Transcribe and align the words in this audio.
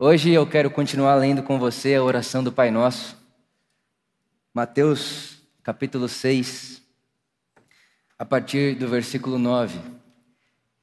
Hoje 0.00 0.30
eu 0.30 0.46
quero 0.46 0.70
continuar 0.70 1.16
lendo 1.16 1.42
com 1.42 1.58
você 1.58 1.96
a 1.96 2.04
oração 2.04 2.40
do 2.40 2.52
Pai 2.52 2.70
Nosso. 2.70 3.16
Mateus, 4.54 5.42
capítulo 5.60 6.08
6, 6.08 6.80
a 8.16 8.24
partir 8.24 8.76
do 8.76 8.86
versículo 8.86 9.40
9. 9.40 9.76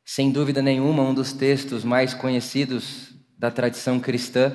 Sem 0.03 0.33
dúvida 0.33 0.61
nenhuma, 0.61 1.01
um 1.01 1.13
dos 1.13 1.31
textos 1.31 1.85
mais 1.85 2.13
conhecidos 2.13 3.13
da 3.37 3.49
tradição 3.49 4.01
cristã. 4.01 4.53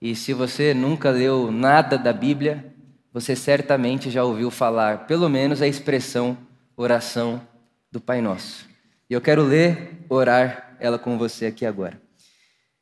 E 0.00 0.16
se 0.16 0.32
você 0.32 0.74
nunca 0.74 1.10
leu 1.10 1.52
nada 1.52 1.96
da 1.96 2.12
Bíblia, 2.12 2.74
você 3.12 3.36
certamente 3.36 4.10
já 4.10 4.24
ouviu 4.24 4.50
falar, 4.50 5.06
pelo 5.06 5.28
menos, 5.28 5.62
a 5.62 5.68
expressão 5.68 6.36
oração 6.76 7.40
do 7.92 8.00
Pai 8.00 8.20
Nosso. 8.20 8.68
E 9.08 9.14
eu 9.14 9.20
quero 9.20 9.44
ler, 9.44 10.04
orar 10.08 10.74
ela 10.80 10.98
com 10.98 11.16
você 11.16 11.46
aqui 11.46 11.64
agora. 11.64 12.03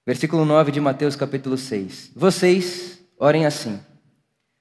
Versículo 0.05 0.45
9 0.45 0.73
de 0.73 0.80
Mateus 0.80 1.14
capítulo 1.14 1.57
6. 1.57 2.11
Vocês 2.16 3.00
orem 3.17 3.46
assim: 3.46 3.79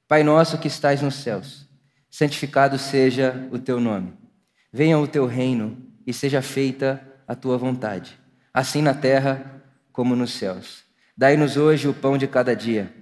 Pai 0.07 0.23
nosso 0.23 0.59
que 0.59 0.67
estais 0.67 1.01
nos 1.01 1.15
céus, 1.15 1.67
santificado 2.11 2.77
seja 2.77 3.47
o 3.51 3.57
teu 3.57 3.79
nome. 3.79 4.13
Venha 4.71 4.99
o 4.99 5.07
teu 5.07 5.25
reino 5.25 5.75
e 6.05 6.13
seja 6.13 6.43
feita 6.43 7.01
a 7.27 7.33
tua 7.33 7.57
vontade, 7.57 8.19
assim 8.53 8.83
na 8.83 8.93
terra 8.93 9.63
como 9.91 10.15
nos 10.15 10.31
céus. 10.31 10.83
Dai-nos 11.17 11.57
hoje 11.57 11.87
o 11.87 11.93
pão 11.93 12.19
de 12.19 12.27
cada 12.27 12.55
dia. 12.55 12.93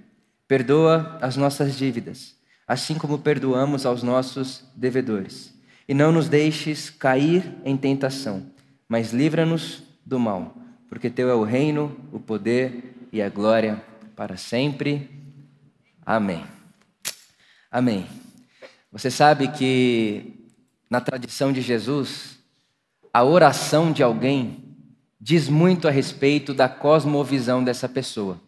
Perdoa 0.48 1.18
as 1.20 1.36
nossas 1.36 1.76
dívidas, 1.76 2.36
assim 2.66 2.94
como 2.94 3.18
perdoamos 3.18 3.84
aos 3.84 4.02
nossos 4.02 4.64
devedores. 4.74 5.54
E 5.86 5.92
não 5.92 6.10
nos 6.10 6.26
deixes 6.26 6.88
cair 6.88 7.54
em 7.66 7.76
tentação, 7.76 8.46
mas 8.88 9.12
livra-nos 9.12 9.82
do 10.06 10.18
mal 10.18 10.56
porque 10.90 11.08
teu 11.08 11.30
é 11.30 11.34
o 11.34 11.44
reino, 11.44 11.96
o 12.12 12.18
poder 12.18 13.08
e 13.12 13.22
a 13.22 13.28
glória 13.28 13.80
para 14.16 14.36
sempre. 14.36 15.08
Amém. 16.04 16.44
Amém. 17.70 18.06
Você 18.90 19.08
sabe 19.08 19.48
que 19.48 20.34
na 20.90 21.00
tradição 21.00 21.52
de 21.52 21.60
Jesus, 21.60 22.40
a 23.14 23.22
oração 23.22 23.92
de 23.92 24.02
alguém 24.02 24.64
diz 25.20 25.48
muito 25.48 25.86
a 25.86 25.92
respeito 25.92 26.52
da 26.52 26.68
cosmovisão 26.68 27.62
dessa 27.62 27.88
pessoa. 27.88 28.40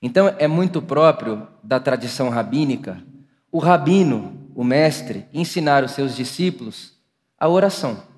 Então 0.00 0.32
é 0.38 0.46
muito 0.46 0.80
próprio 0.80 1.48
da 1.60 1.80
tradição 1.80 2.28
rabínica 2.28 3.02
o 3.50 3.58
rabino, 3.58 4.50
o 4.54 4.62
mestre, 4.62 5.26
ensinar 5.32 5.82
os 5.82 5.90
seus 5.90 6.14
discípulos 6.14 6.92
a 7.38 7.48
oração. 7.48 8.13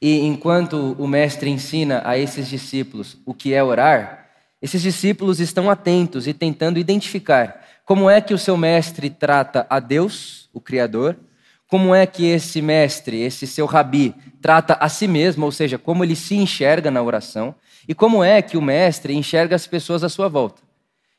E 0.00 0.20
enquanto 0.20 0.96
o 0.98 1.06
mestre 1.06 1.50
ensina 1.50 2.02
a 2.04 2.16
esses 2.16 2.48
discípulos 2.48 3.18
o 3.26 3.34
que 3.34 3.52
é 3.52 3.62
orar, 3.62 4.28
esses 4.62 4.80
discípulos 4.82 5.40
estão 5.40 5.70
atentos 5.70 6.26
e 6.26 6.34
tentando 6.34 6.78
identificar 6.78 7.64
como 7.84 8.08
é 8.08 8.20
que 8.20 8.32
o 8.32 8.38
seu 8.38 8.56
mestre 8.56 9.10
trata 9.10 9.66
a 9.68 9.80
Deus, 9.80 10.48
o 10.52 10.60
Criador, 10.60 11.16
como 11.66 11.94
é 11.94 12.06
que 12.06 12.26
esse 12.26 12.60
mestre, 12.60 13.20
esse 13.20 13.46
seu 13.46 13.66
rabi, 13.66 14.14
trata 14.40 14.74
a 14.74 14.88
si 14.88 15.06
mesmo, 15.06 15.44
ou 15.44 15.52
seja, 15.52 15.78
como 15.78 16.02
ele 16.02 16.16
se 16.16 16.34
enxerga 16.34 16.90
na 16.90 17.02
oração, 17.02 17.54
e 17.88 17.94
como 17.94 18.24
é 18.24 18.42
que 18.42 18.56
o 18.56 18.62
mestre 18.62 19.14
enxerga 19.14 19.56
as 19.56 19.66
pessoas 19.66 20.02
à 20.02 20.08
sua 20.08 20.28
volta. 20.28 20.62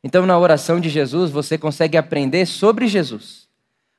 Então, 0.04 0.26
na 0.26 0.38
oração 0.38 0.80
de 0.80 0.90
Jesus, 0.90 1.32
você 1.32 1.58
consegue 1.58 1.98
aprender 1.98 2.46
sobre 2.46 2.88
Jesus. 2.88 3.48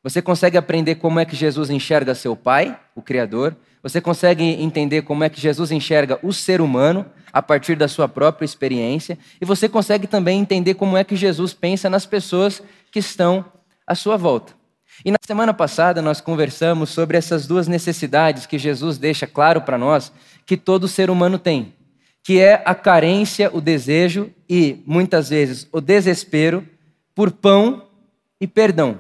Você 0.03 0.21
consegue 0.21 0.59
aprender 0.59 0.97
como 0.97 1.21
é 1.21 1.25
que 1.25 1.37
Jesus 1.37 1.71
enxerga 1.71 2.15
seu 2.15 2.35
Pai, 2.35 2.79
o 2.95 3.01
Criador, 3.01 3.57
você 3.83 4.01
consegue 4.01 4.45
entender 4.45 5.03
como 5.03 5.25
é 5.25 5.29
que 5.29 5.41
Jesus 5.41 5.71
enxerga 5.71 6.19
o 6.23 6.33
ser 6.33 6.61
humano 6.61 7.07
a 7.33 7.41
partir 7.41 7.77
da 7.77 7.89
sua 7.89 8.09
própria 8.09 8.45
experiência, 8.45 9.19
e 9.41 9.45
você 9.45 9.69
consegue 9.69 10.07
também 10.07 10.41
entender 10.41 10.75
como 10.75 10.97
é 10.97 11.05
que 11.05 11.17
Jesus 11.17 11.55
pensa 11.55 11.89
nas 11.89 12.05
pessoas 12.05 12.63
que 12.91 12.99
estão 12.99 13.45
à 13.87 13.95
sua 13.95 14.17
volta. 14.17 14.53
E 15.05 15.11
na 15.11 15.19
semana 15.25 15.55
passada 15.55 16.03
nós 16.03 16.21
conversamos 16.21 16.91
sobre 16.91 17.17
essas 17.17 17.47
duas 17.47 17.67
necessidades 17.67 18.45
que 18.45 18.59
Jesus 18.59 18.99
deixa 18.99 19.27
claro 19.27 19.63
para 19.63 19.79
nós 19.79 20.13
que 20.45 20.57
todo 20.57 20.87
ser 20.87 21.11
humano 21.11 21.39
tem, 21.39 21.73
que 22.23 22.39
é 22.39 22.63
a 22.65 22.75
carência, 22.75 23.51
o 23.53 23.61
desejo 23.61 24.31
e 24.49 24.83
muitas 24.87 25.31
vezes 25.31 25.67
o 25.73 25.81
desespero 25.81 26.67
por 27.15 27.31
pão 27.31 27.87
e 28.41 28.47
perdão. 28.47 28.99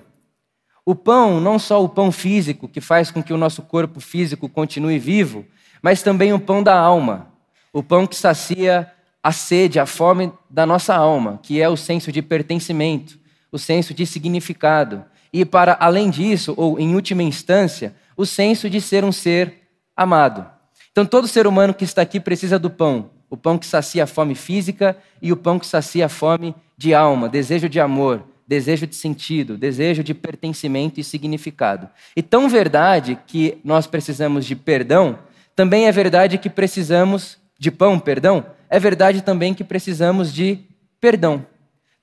O 0.84 0.94
pão, 0.94 1.40
não 1.40 1.58
só 1.58 1.82
o 1.82 1.88
pão 1.88 2.10
físico, 2.10 2.68
que 2.68 2.80
faz 2.80 3.10
com 3.10 3.22
que 3.22 3.32
o 3.32 3.38
nosso 3.38 3.62
corpo 3.62 4.00
físico 4.00 4.48
continue 4.48 4.98
vivo, 4.98 5.44
mas 5.80 6.02
também 6.02 6.32
o 6.32 6.40
pão 6.40 6.62
da 6.62 6.76
alma, 6.76 7.28
o 7.72 7.82
pão 7.82 8.06
que 8.06 8.16
sacia 8.16 8.90
a 9.22 9.30
sede, 9.30 9.78
a 9.78 9.86
fome 9.86 10.32
da 10.50 10.66
nossa 10.66 10.94
alma, 10.94 11.38
que 11.40 11.62
é 11.62 11.68
o 11.68 11.76
senso 11.76 12.10
de 12.10 12.20
pertencimento, 12.20 13.18
o 13.52 13.58
senso 13.58 13.94
de 13.94 14.04
significado. 14.04 15.04
E 15.32 15.44
para 15.44 15.76
além 15.78 16.10
disso, 16.10 16.52
ou 16.56 16.78
em 16.80 16.94
última 16.94 17.22
instância, 17.22 17.94
o 18.16 18.26
senso 18.26 18.68
de 18.68 18.80
ser 18.80 19.04
um 19.04 19.12
ser 19.12 19.60
amado. 19.96 20.44
Então 20.90 21.06
todo 21.06 21.28
ser 21.28 21.46
humano 21.46 21.72
que 21.72 21.84
está 21.84 22.02
aqui 22.02 22.18
precisa 22.18 22.58
do 22.58 22.68
pão, 22.68 23.10
o 23.30 23.36
pão 23.36 23.56
que 23.56 23.66
sacia 23.66 24.04
a 24.04 24.06
fome 24.06 24.34
física 24.34 24.96
e 25.22 25.32
o 25.32 25.36
pão 25.36 25.58
que 25.58 25.66
sacia 25.66 26.06
a 26.06 26.08
fome 26.08 26.54
de 26.76 26.92
alma, 26.92 27.28
desejo 27.28 27.68
de 27.68 27.80
amor, 27.80 28.24
desejo 28.52 28.86
de 28.86 28.94
sentido, 28.94 29.56
desejo 29.56 30.04
de 30.04 30.12
pertencimento 30.12 31.00
e 31.00 31.04
significado. 31.04 31.88
E 32.14 32.22
tão 32.22 32.50
verdade 32.50 33.18
que 33.26 33.56
nós 33.64 33.86
precisamos 33.86 34.44
de 34.44 34.54
perdão, 34.54 35.18
também 35.56 35.86
é 35.86 35.92
verdade 35.92 36.36
que 36.36 36.50
precisamos 36.50 37.38
de 37.58 37.70
pão, 37.70 37.98
perdão, 37.98 38.44
é 38.68 38.78
verdade 38.78 39.22
também 39.22 39.54
que 39.54 39.64
precisamos 39.64 40.30
de 40.30 40.58
perdão. 41.00 41.46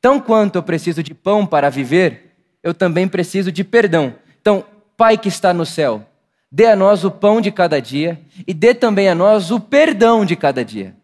Tão 0.01 0.19
quanto 0.19 0.55
eu 0.55 0.63
preciso 0.63 1.03
de 1.03 1.13
pão 1.13 1.45
para 1.45 1.69
viver, 1.69 2.31
eu 2.63 2.73
também 2.73 3.07
preciso 3.07 3.51
de 3.51 3.63
perdão. 3.63 4.15
Então, 4.41 4.65
Pai 4.97 5.19
que 5.19 5.29
está 5.29 5.53
no 5.53 5.67
céu, 5.67 6.03
dê 6.51 6.65
a 6.65 6.75
nós 6.75 7.03
o 7.03 7.11
pão 7.11 7.39
de 7.39 7.51
cada 7.51 7.79
dia 7.79 8.19
e 8.47 8.55
dê 8.55 8.73
também 8.73 9.07
a 9.07 9.13
nós 9.13 9.51
o 9.51 9.59
perdão 9.59 10.25
de 10.25 10.35
cada 10.35 10.65
dia. 10.65 10.95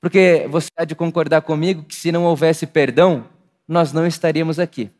Porque 0.00 0.46
você 0.48 0.68
há 0.78 0.84
de 0.86 0.94
concordar 0.94 1.42
comigo 1.42 1.84
que 1.84 1.94
se 1.94 2.10
não 2.10 2.24
houvesse 2.24 2.66
perdão, 2.66 3.26
nós 3.68 3.92
não 3.92 4.06
estaríamos 4.06 4.58
aqui. 4.58 4.90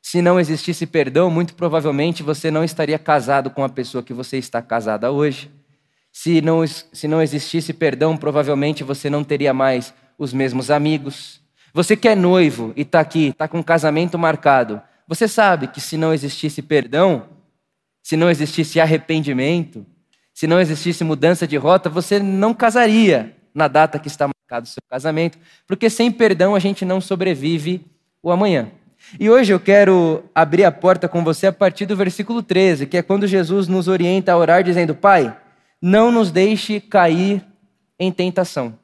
Se 0.00 0.22
não 0.22 0.38
existisse 0.38 0.86
perdão, 0.86 1.30
muito 1.30 1.54
provavelmente 1.54 2.22
você 2.22 2.50
não 2.50 2.64
estaria 2.64 2.98
casado 2.98 3.50
com 3.50 3.64
a 3.64 3.68
pessoa 3.68 4.02
que 4.02 4.12
você 4.12 4.38
está 4.38 4.62
casada 4.62 5.10
hoje. 5.10 5.50
Se 6.12 6.40
não, 6.40 6.66
se 6.66 7.08
não 7.08 7.22
existisse 7.22 7.72
perdão, 7.72 8.16
provavelmente 8.16 8.84
você 8.84 9.10
não 9.10 9.24
teria 9.24 9.52
mais 9.52 9.92
os 10.18 10.32
mesmos 10.32 10.70
amigos. 10.70 11.40
Você 11.74 11.96
que 11.96 12.08
é 12.08 12.14
noivo 12.14 12.72
e 12.76 12.82
está 12.82 13.00
aqui, 13.00 13.28
está 13.28 13.48
com 13.48 13.58
um 13.58 13.62
casamento 13.62 14.18
marcado, 14.18 14.82
você 15.08 15.26
sabe 15.26 15.68
que 15.68 15.80
se 15.80 15.96
não 15.96 16.12
existisse 16.12 16.60
perdão, 16.60 17.28
se 18.02 18.16
não 18.16 18.28
existisse 18.28 18.80
arrependimento, 18.80 19.86
se 20.34 20.46
não 20.46 20.60
existisse 20.60 21.04
mudança 21.04 21.46
de 21.46 21.56
rota, 21.56 21.88
você 21.88 22.18
não 22.18 22.52
casaria 22.52 23.36
na 23.54 23.68
data 23.68 23.98
que 23.98 24.08
está 24.08 24.28
marcado 24.52 24.66
o 24.66 24.68
seu 24.68 24.82
casamento, 24.88 25.38
porque 25.66 25.88
sem 25.88 26.12
perdão 26.12 26.54
a 26.54 26.58
gente 26.58 26.84
não 26.84 27.00
sobrevive 27.00 27.86
o 28.22 28.30
amanhã. 28.30 28.70
E 29.18 29.30
hoje 29.30 29.52
eu 29.52 29.58
quero 29.58 30.24
abrir 30.34 30.64
a 30.64 30.70
porta 30.70 31.08
com 31.08 31.24
você 31.24 31.46
a 31.46 31.52
partir 31.52 31.86
do 31.86 31.96
versículo 31.96 32.42
13, 32.42 32.86
que 32.86 32.98
é 32.98 33.02
quando 33.02 33.26
Jesus 33.26 33.66
nos 33.66 33.88
orienta 33.88 34.32
a 34.32 34.36
orar 34.36 34.62
dizendo: 34.62 34.94
Pai, 34.94 35.34
não 35.80 36.12
nos 36.12 36.30
deixe 36.30 36.80
cair 36.80 37.42
em 37.98 38.12
tentação. 38.12 38.78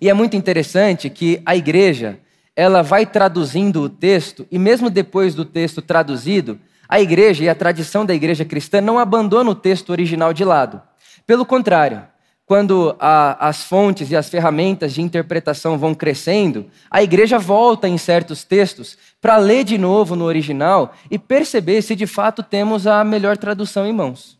E 0.00 0.08
é 0.08 0.14
muito 0.14 0.36
interessante 0.36 1.10
que 1.10 1.42
a 1.44 1.56
igreja, 1.56 2.18
ela 2.54 2.82
vai 2.82 3.04
traduzindo 3.04 3.82
o 3.82 3.88
texto, 3.88 4.46
e 4.50 4.58
mesmo 4.58 4.88
depois 4.88 5.34
do 5.34 5.44
texto 5.44 5.82
traduzido, 5.82 6.58
a 6.88 7.00
igreja 7.00 7.44
e 7.44 7.48
a 7.48 7.54
tradição 7.54 8.06
da 8.06 8.14
igreja 8.14 8.44
cristã 8.44 8.80
não 8.80 8.98
abandona 8.98 9.50
o 9.50 9.54
texto 9.54 9.90
original 9.90 10.32
de 10.32 10.44
lado. 10.44 10.80
Pelo 11.26 11.44
contrário, 11.44 12.02
quando 12.48 12.96
a, 12.98 13.46
as 13.46 13.64
fontes 13.64 14.10
e 14.10 14.16
as 14.16 14.30
ferramentas 14.30 14.94
de 14.94 15.02
interpretação 15.02 15.76
vão 15.76 15.94
crescendo, 15.94 16.64
a 16.90 17.02
igreja 17.02 17.38
volta 17.38 17.86
em 17.86 17.98
certos 17.98 18.42
textos 18.42 18.96
para 19.20 19.36
ler 19.36 19.64
de 19.64 19.76
novo 19.76 20.16
no 20.16 20.24
original 20.24 20.94
e 21.10 21.18
perceber 21.18 21.82
se 21.82 21.94
de 21.94 22.06
fato 22.06 22.42
temos 22.42 22.86
a 22.86 23.04
melhor 23.04 23.36
tradução 23.36 23.86
em 23.86 23.92
mãos. 23.92 24.38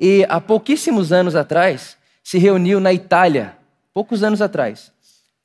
E 0.00 0.24
há 0.30 0.40
pouquíssimos 0.40 1.12
anos 1.12 1.36
atrás, 1.36 1.98
se 2.24 2.38
reuniu 2.38 2.80
na 2.80 2.90
Itália, 2.90 3.54
poucos 3.92 4.22
anos 4.22 4.40
atrás, 4.40 4.90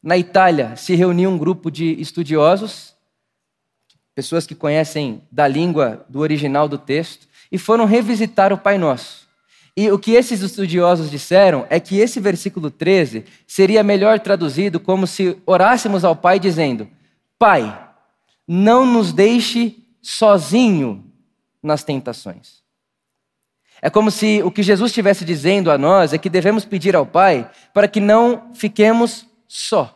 na 0.01 0.18
Itália 0.18 0.77
se 0.77 0.95
reuniu 0.95 1.30
um 1.30 1.38
grupo 1.38 1.69
de 1.69 2.00
estudiosos, 2.00 2.95
pessoas 4.15 4.48
que 4.48 4.56
conhecem 4.56 5.21
da 5.30 5.45
língua 5.45 6.06
do 6.07 6.21
original 6.21 6.69
do 6.69 6.77
texto, 6.77 7.27
e 7.51 7.57
foram 7.57 7.83
revisitar 7.83 8.53
o 8.53 8.57
Pai 8.57 8.77
Nosso. 8.77 9.26
E 9.77 9.91
o 9.91 10.00
que 10.00 10.13
esses 10.13 10.41
estudiosos 10.41 11.12
disseram 11.12 11.68
é 11.69 11.79
que 11.79 12.00
esse 12.00 12.19
versículo 12.19 12.71
13 12.71 13.24
seria 13.45 13.83
melhor 13.83 14.19
traduzido 14.19 14.79
como 14.79 15.06
se 15.06 15.39
orássemos 15.45 16.03
ao 16.03 16.15
Pai 16.15 16.39
dizendo: 16.39 16.89
Pai, 17.38 17.88
não 18.47 18.83
nos 18.83 19.13
deixe 19.13 19.77
sozinho 20.01 21.06
nas 21.62 21.83
tentações. 21.83 22.63
É 23.79 23.88
como 23.88 24.09
se 24.09 24.41
o 24.41 24.50
que 24.50 24.63
Jesus 24.63 24.89
estivesse 24.89 25.24
dizendo 25.24 25.69
a 25.69 25.77
nós 25.77 26.12
é 26.12 26.18
que 26.18 26.27
devemos 26.29 26.65
pedir 26.65 26.95
ao 26.95 27.06
Pai 27.06 27.47
para 27.71 27.88
que 27.88 28.00
não 28.00 28.51
fiquemos 28.56 29.27
só. 29.47 29.94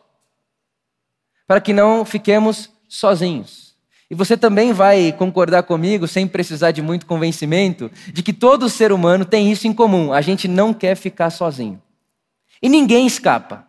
para 1.48 1.60
que 1.60 1.74
não 1.74 2.06
fiquemos 2.06 2.72
sozinhos. 2.88 3.71
E 4.12 4.14
você 4.14 4.36
também 4.36 4.74
vai 4.74 5.14
concordar 5.14 5.64
comigo, 5.64 6.06
sem 6.06 6.28
precisar 6.28 6.72
de 6.72 6.82
muito 6.82 7.06
convencimento, 7.06 7.90
de 8.12 8.22
que 8.22 8.34
todo 8.34 8.70
ser 8.70 8.92
humano 8.92 9.24
tem 9.24 9.50
isso 9.50 9.70
em 9.70 9.74
comum: 9.74 10.12
a 10.12 10.20
gente 10.20 10.50
não 10.50 10.74
quer 10.74 10.98
ficar 10.98 11.30
sozinho. 11.30 11.82
E 12.62 12.68
ninguém 12.68 13.08
escapa. 13.08 13.66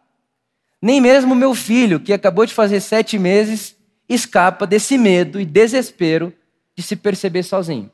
Nem 0.83 1.01
mesmo 1.01 1.33
meu 1.37 1.55
filho, 1.55 2.01
que 2.01 2.13
acabou 2.13 2.45
de 2.45 2.53
fazer 2.53 2.81
sete 2.81 3.21
meses, 3.21 3.77
escapa 4.09 4.67
desse 4.67 4.99
medo 4.99 5.41
e 5.41 5.45
desespero 5.45 6.35
de 6.77 6.83
se 6.83 6.97
perceber 6.97 7.45
sozinho. 7.45 7.89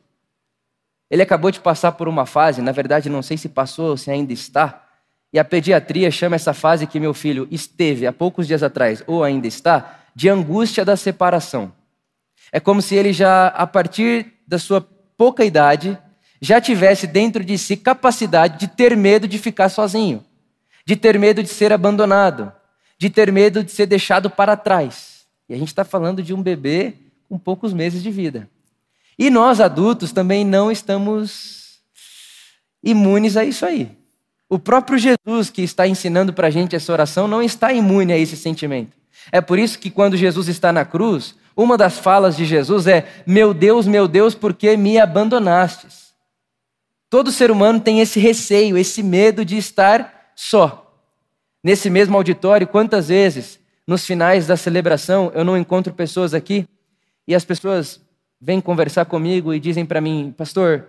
Ele 1.11 1.21
acabou 1.21 1.51
de 1.51 1.61
passar 1.61 1.93
por 1.93 2.09
uma 2.09 2.25
fase, 2.25 2.63
na 2.63 2.73
verdade, 2.73 3.11
não 3.11 3.21
sei 3.21 3.37
se 3.37 3.51
passou 3.51 3.91
ou 3.91 3.97
se 3.99 4.11
ainda 4.11 4.33
está, 4.33 4.87
e 5.31 5.39
a 5.39 5.45
pediatria 5.45 6.11
chama 6.11 6.37
essa 6.37 6.55
fase 6.55 6.87
que 6.87 6.99
meu 6.99 7.13
filho 7.13 7.47
esteve 7.51 8.07
há 8.07 8.13
poucos 8.13 8.47
dias 8.47 8.63
atrás, 8.63 9.05
ou 9.07 9.23
ainda 9.23 9.47
está, 9.47 9.99
de 10.15 10.31
angústia 10.31 10.83
da 10.83 10.97
separação. 10.97 11.77
É 12.53 12.61
como 12.61 12.81
se 12.81 12.95
ele 12.95 13.13
já, 13.13 13.49
a 13.49 13.67
partir 13.67 14.35
da 14.47 14.59
sua 14.59 14.81
pouca 15.17 15.45
idade, 15.45 15.99
já 16.41 16.61
tivesse 16.61 17.07
dentro 17.07 17.45
de 17.45 17.59
si 17.59 17.77
capacidade 17.77 18.59
de 18.59 18.69
ter 18.69 18.97
medo 18.97 19.27
de 19.27 19.39
ficar 19.39 19.69
sozinho, 19.69 20.25
de 20.87 20.97
ter 20.97 21.19
medo 21.19 21.43
de 21.43 21.49
ser 21.49 21.73
abandonado, 21.73 22.53
de 22.97 23.11
ter 23.11 23.33
medo 23.33 23.63
de 23.63 23.71
ser 23.71 23.87
deixado 23.87 24.31
para 24.31 24.57
trás. 24.57 25.27
E 25.49 25.55
a 25.55 25.57
gente 25.59 25.69
está 25.69 25.85
falando 25.85 26.23
de 26.23 26.33
um 26.33 26.43
bebê 26.43 26.95
com 27.29 27.39
poucos 27.39 27.73
meses 27.73 28.03
de 28.03 28.11
vida. 28.11 28.49
E 29.19 29.31
nós, 29.31 29.61
adultos, 29.61 30.13
também 30.13 30.45
não 30.45 30.71
estamos 30.71 31.81
imunes 32.83 33.37
a 33.37 33.45
isso 33.45 33.67
aí. 33.67 33.91
O 34.49 34.59
próprio 34.59 34.99
Jesus, 34.99 35.51
que 35.51 35.63
está 35.63 35.87
ensinando 35.87 36.33
para 36.33 36.47
a 36.47 36.51
gente 36.51 36.75
essa 36.75 36.93
oração, 36.93 37.29
não 37.29 37.43
está 37.43 37.73
imune 37.73 38.13
a 38.13 38.19
esse 38.19 38.37
sentimento. 38.37 38.97
É 39.31 39.41
por 39.41 39.59
isso 39.59 39.79
que 39.79 39.91
quando 39.91 40.17
Jesus 40.17 40.49
está 40.49 40.73
na 40.73 40.85
cruz, 40.85 41.35
uma 41.59 41.77
das 41.77 41.99
falas 41.99 42.37
de 42.37 42.45
Jesus 42.45 42.87
é: 42.87 43.09
Meu 43.27 43.53
Deus, 43.53 43.85
meu 43.85 44.07
Deus, 44.07 44.33
por 44.33 44.55
que 44.55 44.77
me 44.77 44.97
abandonastes? 44.97 46.15
Todo 47.11 47.33
ser 47.33 47.51
humano 47.51 47.81
tem 47.81 48.01
esse 48.01 48.21
receio, 48.21 48.79
esse 48.79 49.03
medo 49.03 49.45
de 49.45 49.57
estar 49.57 50.31
só. 50.37 50.85
Nesse 51.63 51.91
mesmo 51.91 52.17
auditório, 52.17 52.65
quantas 52.65 53.09
vezes, 53.09 53.59
nos 53.85 54.07
finais 54.07 54.47
da 54.47 54.57
celebração, 54.57 55.33
eu 55.35 55.45
não 55.45 55.59
encontro 55.59 55.93
pessoas 55.93 56.33
aqui 56.33 56.65
e 57.27 57.35
as 57.35 57.45
pessoas 57.45 58.01
vêm 58.41 58.61
conversar 58.61 59.07
comigo 59.07 59.53
e 59.53 59.59
dizem 59.59 59.85
para 59.85 60.01
mim, 60.01 60.33
pastor, 60.37 60.87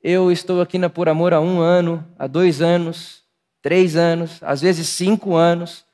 eu 0.00 0.30
estou 0.30 0.60
aqui 0.60 0.78
na 0.78 0.88
Por 0.88 1.08
Amor 1.08 1.34
há 1.34 1.40
um 1.40 1.58
ano, 1.58 2.06
há 2.16 2.28
dois 2.28 2.62
anos, 2.62 3.24
três 3.60 3.96
anos, 3.96 4.38
às 4.42 4.60
vezes 4.60 4.88
cinco 4.88 5.34
anos, 5.34 5.84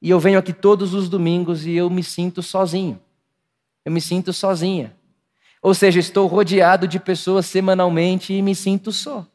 e 0.00 0.10
eu 0.10 0.20
venho 0.20 0.38
aqui 0.38 0.52
todos 0.52 0.94
os 0.94 1.08
domingos 1.08 1.66
e 1.66 1.72
eu 1.72 1.90
me 1.90 2.04
sinto 2.04 2.40
sozinho. 2.40 3.00
Eu 3.84 3.92
me 3.92 4.00
sinto 4.00 4.32
sozinha. 4.32 4.96
Ou 5.62 5.74
seja, 5.74 5.98
estou 5.98 6.26
rodeado 6.26 6.86
de 6.86 6.98
pessoas 7.00 7.46
semanalmente 7.46 8.32
e 8.32 8.42
me 8.42 8.54
sinto 8.54 8.92
só. 8.92 9.26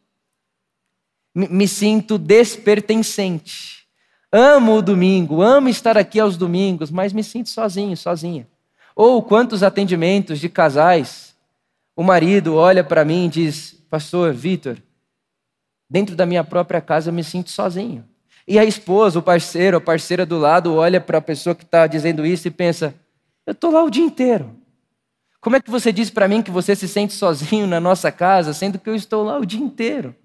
Me, 1.33 1.67
sinto 1.67 2.17
despertencente. 2.17 3.87
Amo 4.31 4.75
o 4.77 4.81
domingo, 4.81 5.41
amo 5.41 5.69
estar 5.69 5.97
aqui 5.97 6.19
aos 6.19 6.37
domingos, 6.37 6.91
mas 6.91 7.13
me 7.13 7.23
sinto 7.23 7.49
sozinho, 7.49 7.97
sozinha. 7.97 8.47
Ou 8.95 9.23
quantos 9.23 9.63
atendimentos 9.63 10.39
de 10.39 10.49
casais, 10.49 11.35
o 11.95 12.03
marido 12.03 12.55
olha 12.55 12.83
para 12.83 13.05
mim 13.05 13.25
e 13.25 13.29
diz: 13.29 13.73
Pastor 13.89 14.33
Vitor, 14.33 14.77
dentro 15.89 16.15
da 16.15 16.25
minha 16.25 16.43
própria 16.43 16.81
casa 16.81 17.09
eu 17.09 17.13
me 17.13 17.23
sinto 17.23 17.49
sozinho. 17.49 18.05
E 18.47 18.59
a 18.59 18.65
esposa, 18.65 19.19
o 19.19 19.21
parceiro, 19.23 19.77
a 19.77 19.81
parceira 19.81 20.25
do 20.25 20.37
lado 20.37 20.75
olha 20.75 21.01
para 21.01 21.19
a 21.19 21.21
pessoa 21.21 21.55
que 21.55 21.63
está 21.63 21.87
dizendo 21.87 22.25
isso 22.25 22.47
e 22.47 22.51
pensa: 22.51 22.93
Eu 23.49 23.53
estou 23.53 23.71
lá 23.71 23.83
o 23.83 23.89
dia 23.89 24.03
inteiro. 24.03 24.55
Como 25.41 25.55
é 25.55 25.59
que 25.59 25.71
você 25.71 25.91
diz 25.91 26.11
para 26.11 26.27
mim 26.27 26.43
que 26.43 26.51
você 26.51 26.75
se 26.75 26.87
sente 26.87 27.13
sozinho 27.15 27.65
na 27.65 27.79
nossa 27.79 28.11
casa, 28.11 28.53
sendo 28.53 28.77
que 28.77 28.87
eu 28.87 28.93
estou 28.93 29.23
lá 29.23 29.39
o 29.39 29.45
dia 29.45 29.59
inteiro? 29.59 30.15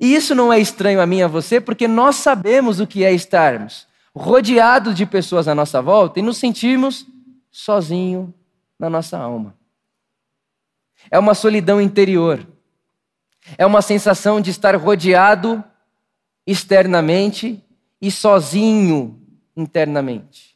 E 0.00 0.14
isso 0.14 0.34
não 0.34 0.50
é 0.50 0.58
estranho 0.58 1.02
a 1.02 1.06
mim 1.06 1.18
e 1.18 1.22
a 1.22 1.28
você, 1.28 1.60
porque 1.60 1.86
nós 1.86 2.16
sabemos 2.16 2.80
o 2.80 2.86
que 2.86 3.04
é 3.04 3.12
estarmos 3.12 3.86
rodeados 4.16 4.94
de 4.94 5.04
pessoas 5.04 5.48
à 5.48 5.54
nossa 5.54 5.82
volta 5.82 6.18
e 6.18 6.22
nos 6.22 6.38
sentirmos 6.38 7.06
sozinho 7.50 8.32
na 8.78 8.88
nossa 8.88 9.18
alma. 9.18 9.54
É 11.10 11.18
uma 11.18 11.34
solidão 11.34 11.78
interior. 11.78 12.48
É 13.58 13.66
uma 13.66 13.82
sensação 13.82 14.40
de 14.40 14.50
estar 14.50 14.74
rodeado 14.76 15.62
externamente 16.46 17.62
e 18.00 18.10
sozinho 18.10 19.20
internamente. 19.54 20.49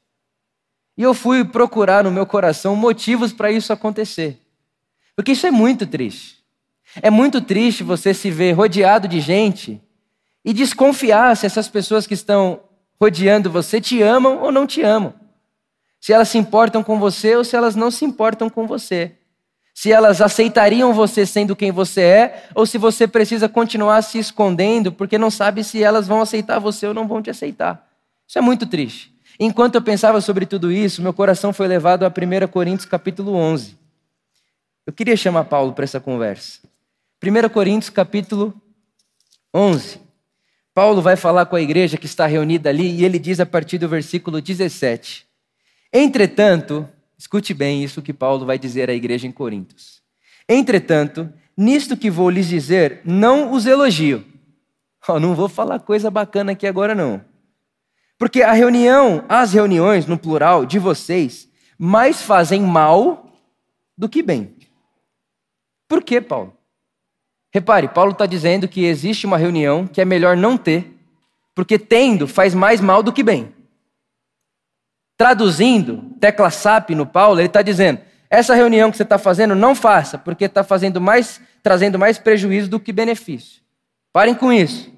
E 0.96 1.02
eu 1.02 1.12
fui 1.12 1.44
procurar 1.44 2.04
no 2.04 2.10
meu 2.10 2.24
coração 2.24 2.76
motivos 2.76 3.32
para 3.32 3.50
isso 3.50 3.72
acontecer. 3.72 4.40
Porque 5.16 5.32
isso 5.32 5.46
é 5.46 5.50
muito 5.50 5.86
triste. 5.86 6.38
É 7.02 7.10
muito 7.10 7.40
triste 7.40 7.82
você 7.82 8.14
se 8.14 8.30
ver 8.30 8.52
rodeado 8.52 9.08
de 9.08 9.20
gente 9.20 9.80
e 10.44 10.52
desconfiar 10.52 11.36
se 11.36 11.46
essas 11.46 11.68
pessoas 11.68 12.06
que 12.06 12.14
estão 12.14 12.60
rodeando 13.00 13.50
você 13.50 13.80
te 13.80 14.00
amam 14.02 14.40
ou 14.42 14.52
não 14.52 14.66
te 14.66 14.82
amam. 14.82 15.14
Se 16.00 16.12
elas 16.12 16.28
se 16.28 16.38
importam 16.38 16.82
com 16.82 16.98
você 16.98 17.34
ou 17.34 17.44
se 17.44 17.56
elas 17.56 17.74
não 17.74 17.90
se 17.90 18.04
importam 18.04 18.48
com 18.50 18.66
você. 18.66 19.16
Se 19.74 19.90
elas 19.90 20.20
aceitariam 20.20 20.92
você 20.92 21.26
sendo 21.26 21.56
quem 21.56 21.72
você 21.72 22.02
é 22.02 22.48
ou 22.54 22.64
se 22.64 22.78
você 22.78 23.08
precisa 23.08 23.48
continuar 23.48 24.02
se 24.02 24.18
escondendo 24.18 24.92
porque 24.92 25.18
não 25.18 25.30
sabe 25.30 25.64
se 25.64 25.82
elas 25.82 26.06
vão 26.06 26.20
aceitar 26.20 26.60
você 26.60 26.86
ou 26.86 26.94
não 26.94 27.08
vão 27.08 27.20
te 27.20 27.30
aceitar. 27.30 27.88
Isso 28.28 28.38
é 28.38 28.42
muito 28.42 28.66
triste. 28.66 29.13
Enquanto 29.38 29.74
eu 29.74 29.82
pensava 29.82 30.20
sobre 30.20 30.46
tudo 30.46 30.70
isso, 30.70 31.02
meu 31.02 31.12
coração 31.12 31.52
foi 31.52 31.66
levado 31.66 32.04
a 32.04 32.08
1 32.08 32.48
Coríntios 32.48 32.86
capítulo 32.86 33.34
11. 33.34 33.76
Eu 34.86 34.92
queria 34.92 35.16
chamar 35.16 35.44
Paulo 35.44 35.72
para 35.72 35.84
essa 35.84 36.00
conversa. 36.00 36.60
1 37.22 37.48
Coríntios 37.48 37.90
capítulo 37.90 38.54
11. 39.52 39.98
Paulo 40.72 41.00
vai 41.00 41.16
falar 41.16 41.46
com 41.46 41.56
a 41.56 41.60
igreja 41.60 41.96
que 41.96 42.06
está 42.06 42.26
reunida 42.26 42.68
ali 42.68 43.00
e 43.00 43.04
ele 43.04 43.18
diz 43.18 43.40
a 43.40 43.46
partir 43.46 43.78
do 43.78 43.88
versículo 43.88 44.40
17: 44.40 45.26
Entretanto, 45.92 46.88
escute 47.16 47.54
bem 47.54 47.82
isso 47.82 48.02
que 48.02 48.12
Paulo 48.12 48.44
vai 48.44 48.58
dizer 48.58 48.90
à 48.90 48.94
igreja 48.94 49.26
em 49.26 49.32
Coríntios. 49.32 50.02
Entretanto, 50.48 51.32
nisto 51.56 51.96
que 51.96 52.10
vou 52.10 52.28
lhes 52.28 52.48
dizer, 52.48 53.00
não 53.04 53.52
os 53.52 53.66
elogio. 53.66 54.24
Oh, 55.06 55.20
não 55.20 55.34
vou 55.34 55.50
falar 55.50 55.80
coisa 55.80 56.10
bacana 56.10 56.52
aqui 56.52 56.66
agora 56.66 56.94
não. 56.94 57.22
Porque 58.18 58.42
a 58.42 58.52
reunião, 58.52 59.24
as 59.28 59.52
reuniões 59.52 60.06
no 60.06 60.18
plural 60.18 60.64
de 60.64 60.78
vocês, 60.78 61.48
mais 61.78 62.22
fazem 62.22 62.62
mal 62.62 63.32
do 63.96 64.08
que 64.08 64.22
bem. 64.22 64.54
Por 65.88 66.02
quê, 66.02 66.20
Paulo? 66.20 66.56
Repare, 67.52 67.88
Paulo 67.88 68.12
está 68.12 68.26
dizendo 68.26 68.66
que 68.66 68.84
existe 68.84 69.26
uma 69.26 69.36
reunião 69.36 69.86
que 69.86 70.00
é 70.00 70.04
melhor 70.04 70.36
não 70.36 70.56
ter, 70.56 70.92
porque 71.54 71.78
tendo 71.78 72.26
faz 72.26 72.54
mais 72.54 72.80
mal 72.80 73.02
do 73.02 73.12
que 73.12 73.22
bem. 73.22 73.54
Traduzindo, 75.16 76.10
tecla 76.18 76.50
SAP 76.50 76.90
no 76.90 77.06
Paulo, 77.06 77.38
ele 77.38 77.46
está 77.46 77.62
dizendo: 77.62 78.00
essa 78.28 78.54
reunião 78.54 78.90
que 78.90 78.96
você 78.96 79.04
está 79.04 79.18
fazendo, 79.18 79.54
não 79.54 79.74
faça, 79.74 80.18
porque 80.18 80.46
está 80.46 80.64
fazendo 80.64 81.00
mais, 81.00 81.40
trazendo 81.62 81.96
mais 81.96 82.18
prejuízo 82.18 82.68
do 82.68 82.80
que 82.80 82.92
benefício. 82.92 83.62
Parem 84.12 84.34
com 84.34 84.52
isso. 84.52 84.92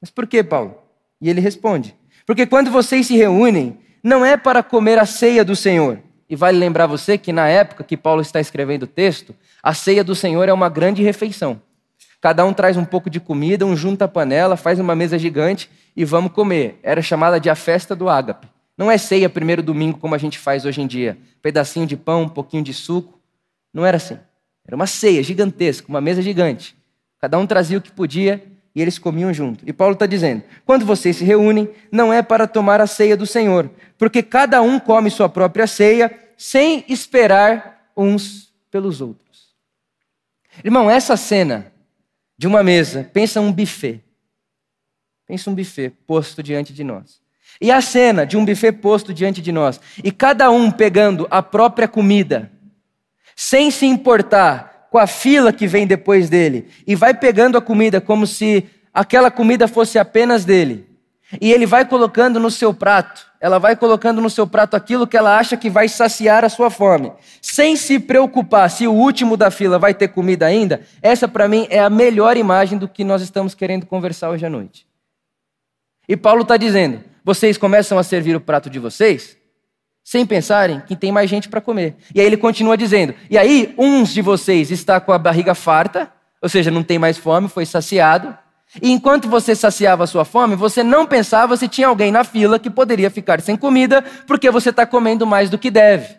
Mas 0.00 0.10
por 0.10 0.26
que, 0.26 0.42
Paulo? 0.42 0.76
E 1.20 1.30
ele 1.30 1.40
responde: 1.40 1.96
porque 2.26 2.46
quando 2.46 2.70
vocês 2.70 3.06
se 3.06 3.16
reúnem, 3.16 3.78
não 4.02 4.24
é 4.24 4.36
para 4.36 4.62
comer 4.62 4.98
a 4.98 5.06
ceia 5.06 5.44
do 5.44 5.54
Senhor. 5.56 5.98
E 6.28 6.36
vale 6.36 6.58
lembrar 6.58 6.86
você 6.86 7.18
que 7.18 7.32
na 7.32 7.48
época 7.48 7.84
que 7.84 7.96
Paulo 7.96 8.22
está 8.22 8.40
escrevendo 8.40 8.84
o 8.84 8.86
texto, 8.86 9.34
a 9.62 9.74
ceia 9.74 10.02
do 10.02 10.14
Senhor 10.14 10.48
é 10.48 10.52
uma 10.52 10.68
grande 10.68 11.02
refeição. 11.02 11.60
Cada 12.20 12.44
um 12.44 12.54
traz 12.54 12.76
um 12.76 12.84
pouco 12.84 13.10
de 13.10 13.20
comida, 13.20 13.66
um 13.66 13.76
junta 13.76 14.06
a 14.06 14.08
panela, 14.08 14.56
faz 14.56 14.80
uma 14.80 14.94
mesa 14.94 15.18
gigante 15.18 15.70
e 15.94 16.04
vamos 16.04 16.32
comer. 16.32 16.78
Era 16.82 17.02
chamada 17.02 17.38
de 17.38 17.50
a 17.50 17.54
festa 17.54 17.94
do 17.94 18.08
ágape. 18.08 18.48
Não 18.76 18.90
é 18.90 18.96
ceia 18.96 19.28
primeiro 19.28 19.62
domingo 19.62 19.98
como 19.98 20.14
a 20.14 20.18
gente 20.18 20.38
faz 20.38 20.64
hoje 20.64 20.80
em 20.80 20.86
dia. 20.86 21.18
Pedacinho 21.42 21.86
de 21.86 21.96
pão, 21.96 22.22
um 22.22 22.28
pouquinho 22.28 22.62
de 22.62 22.72
suco. 22.72 23.20
Não 23.72 23.84
era 23.84 23.98
assim. 23.98 24.18
Era 24.66 24.74
uma 24.74 24.86
ceia 24.86 25.22
gigantesca, 25.22 25.86
uma 25.88 26.00
mesa 26.00 26.22
gigante. 26.22 26.74
Cada 27.20 27.38
um 27.38 27.46
trazia 27.46 27.78
o 27.78 27.80
que 27.80 27.92
podia 27.92 28.42
e 28.74 28.82
eles 28.82 28.98
comiam 28.98 29.32
junto. 29.32 29.64
E 29.66 29.72
Paulo 29.72 29.94
está 29.94 30.06
dizendo: 30.06 30.42
quando 30.64 30.84
vocês 30.84 31.16
se 31.16 31.24
reúnem, 31.24 31.70
não 31.92 32.12
é 32.12 32.22
para 32.22 32.46
tomar 32.46 32.80
a 32.80 32.86
ceia 32.86 33.16
do 33.16 33.26
Senhor, 33.26 33.70
porque 33.96 34.22
cada 34.22 34.60
um 34.60 34.80
come 34.80 35.10
sua 35.10 35.28
própria 35.28 35.66
ceia 35.66 36.18
sem 36.36 36.84
esperar 36.88 37.90
uns 37.96 38.52
pelos 38.70 39.00
outros. 39.00 39.54
Irmão, 40.64 40.90
essa 40.90 41.16
cena 41.16 41.72
de 42.36 42.46
uma 42.46 42.62
mesa, 42.62 43.08
pensa 43.12 43.40
um 43.40 43.52
buffet. 43.52 44.02
Pensa 45.26 45.48
um 45.48 45.54
buffet 45.54 45.90
posto 46.06 46.42
diante 46.42 46.72
de 46.72 46.82
nós. 46.84 47.20
E 47.60 47.70
a 47.70 47.80
cena 47.80 48.26
de 48.26 48.36
um 48.36 48.44
buffet 48.44 48.72
posto 48.72 49.14
diante 49.14 49.40
de 49.40 49.52
nós, 49.52 49.80
e 50.02 50.10
cada 50.10 50.50
um 50.50 50.70
pegando 50.70 51.26
a 51.30 51.40
própria 51.40 51.86
comida, 51.86 52.50
sem 53.36 53.70
se 53.70 53.86
importar 53.86 54.73
com 54.94 54.98
a 54.98 55.08
fila 55.08 55.52
que 55.52 55.66
vem 55.66 55.88
depois 55.88 56.30
dele, 56.30 56.68
e 56.86 56.94
vai 56.94 57.12
pegando 57.12 57.58
a 57.58 57.60
comida 57.60 58.00
como 58.00 58.28
se 58.28 58.64
aquela 58.92 59.28
comida 59.28 59.66
fosse 59.66 59.98
apenas 59.98 60.44
dele. 60.44 60.86
e 61.40 61.52
ele 61.52 61.66
vai 61.66 61.84
colocando 61.84 62.38
no 62.38 62.48
seu 62.48 62.72
prato, 62.72 63.26
ela 63.40 63.58
vai 63.58 63.74
colocando 63.74 64.20
no 64.20 64.30
seu 64.30 64.46
prato 64.46 64.76
aquilo 64.76 65.04
que 65.04 65.16
ela 65.16 65.36
acha 65.36 65.56
que 65.56 65.68
vai 65.68 65.88
saciar 65.88 66.44
a 66.44 66.48
sua 66.48 66.70
fome, 66.70 67.12
sem 67.42 67.74
se 67.74 67.98
preocupar 67.98 68.70
se 68.70 68.86
o 68.86 68.92
último 68.92 69.36
da 69.36 69.50
fila 69.50 69.80
vai 69.80 69.94
ter 69.94 70.06
comida 70.06 70.46
ainda. 70.46 70.82
Essa, 71.02 71.26
para 71.26 71.48
mim, 71.48 71.66
é 71.70 71.80
a 71.80 71.90
melhor 71.90 72.36
imagem 72.36 72.78
do 72.78 72.86
que 72.86 73.02
nós 73.02 73.20
estamos 73.20 73.52
querendo 73.52 73.86
conversar 73.86 74.30
hoje 74.30 74.46
à 74.46 74.48
noite. 74.48 74.86
E 76.08 76.16
Paulo 76.16 76.42
está 76.42 76.56
dizendo: 76.56 77.02
vocês 77.24 77.58
começam 77.58 77.98
a 77.98 78.04
servir 78.04 78.36
o 78.36 78.40
prato 78.40 78.70
de 78.70 78.78
vocês 78.78 79.36
sem 80.04 80.26
pensarem 80.26 80.82
que 80.86 80.94
tem 80.94 81.10
mais 81.10 81.30
gente 81.30 81.48
para 81.48 81.62
comer. 81.62 81.96
E 82.14 82.20
aí 82.20 82.26
ele 82.26 82.36
continua 82.36 82.76
dizendo: 82.76 83.14
e 83.30 83.38
aí, 83.38 83.74
uns 83.78 84.12
de 84.12 84.20
vocês 84.20 84.70
está 84.70 85.00
com 85.00 85.10
a 85.10 85.18
barriga 85.18 85.54
farta, 85.54 86.12
ou 86.42 86.48
seja, 86.48 86.70
não 86.70 86.82
tem 86.82 86.98
mais 86.98 87.16
fome, 87.16 87.48
foi 87.48 87.64
saciado. 87.64 88.36
E 88.82 88.90
enquanto 88.90 89.28
você 89.28 89.54
saciava 89.54 90.04
a 90.04 90.06
sua 90.06 90.24
fome, 90.24 90.56
você 90.56 90.82
não 90.82 91.06
pensava 91.06 91.56
se 91.56 91.68
tinha 91.68 91.86
alguém 91.86 92.12
na 92.12 92.24
fila 92.24 92.58
que 92.58 92.68
poderia 92.68 93.08
ficar 93.08 93.40
sem 93.40 93.56
comida, 93.56 94.02
porque 94.26 94.50
você 94.50 94.70
está 94.70 94.84
comendo 94.84 95.26
mais 95.26 95.48
do 95.48 95.56
que 95.56 95.70
deve. 95.70 96.16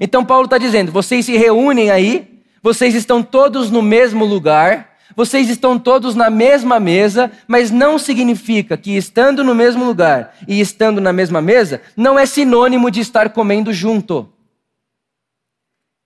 Então 0.00 0.24
Paulo 0.24 0.44
está 0.44 0.58
dizendo: 0.58 0.92
vocês 0.92 1.24
se 1.24 1.36
reúnem 1.36 1.90
aí, 1.90 2.42
vocês 2.62 2.94
estão 2.94 3.22
todos 3.22 3.70
no 3.70 3.80
mesmo 3.80 4.24
lugar, 4.24 4.93
vocês 5.16 5.48
estão 5.48 5.78
todos 5.78 6.14
na 6.14 6.30
mesma 6.30 6.80
mesa, 6.80 7.30
mas 7.46 7.70
não 7.70 7.98
significa 7.98 8.76
que 8.76 8.96
estando 8.96 9.44
no 9.44 9.54
mesmo 9.54 9.84
lugar 9.84 10.34
e 10.48 10.60
estando 10.60 11.00
na 11.00 11.12
mesma 11.12 11.40
mesa 11.40 11.82
não 11.96 12.18
é 12.18 12.26
sinônimo 12.26 12.90
de 12.90 13.00
estar 13.00 13.30
comendo 13.30 13.72
junto. 13.72 14.32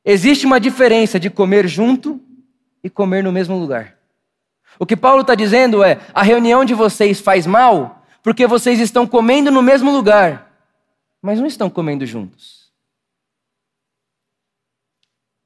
Existe 0.05 0.47
uma 0.47 0.59
diferença 0.59 1.21
de 1.21 1.31
comer 1.31 1.69
junto 1.69 2.21
e 2.83 2.91
comer 2.91 3.23
no 3.23 3.33
mesmo 3.33 3.57
lugar. 3.59 3.97
O 4.79 4.87
que 4.87 4.97
Paulo 4.97 5.23
está 5.23 5.35
dizendo 5.35 5.83
é: 5.83 6.01
a 6.15 6.23
reunião 6.23 6.65
de 6.65 6.75
vocês 6.75 7.21
faz 7.21 7.47
mal 7.47 8.05
porque 8.23 8.47
vocês 8.47 8.81
estão 8.81 9.07
comendo 9.07 9.51
no 9.51 9.63
mesmo 9.63 9.91
lugar, 9.91 10.53
mas 11.23 11.39
não 11.39 11.47
estão 11.47 11.71
comendo 11.71 12.05
juntos. 12.05 12.71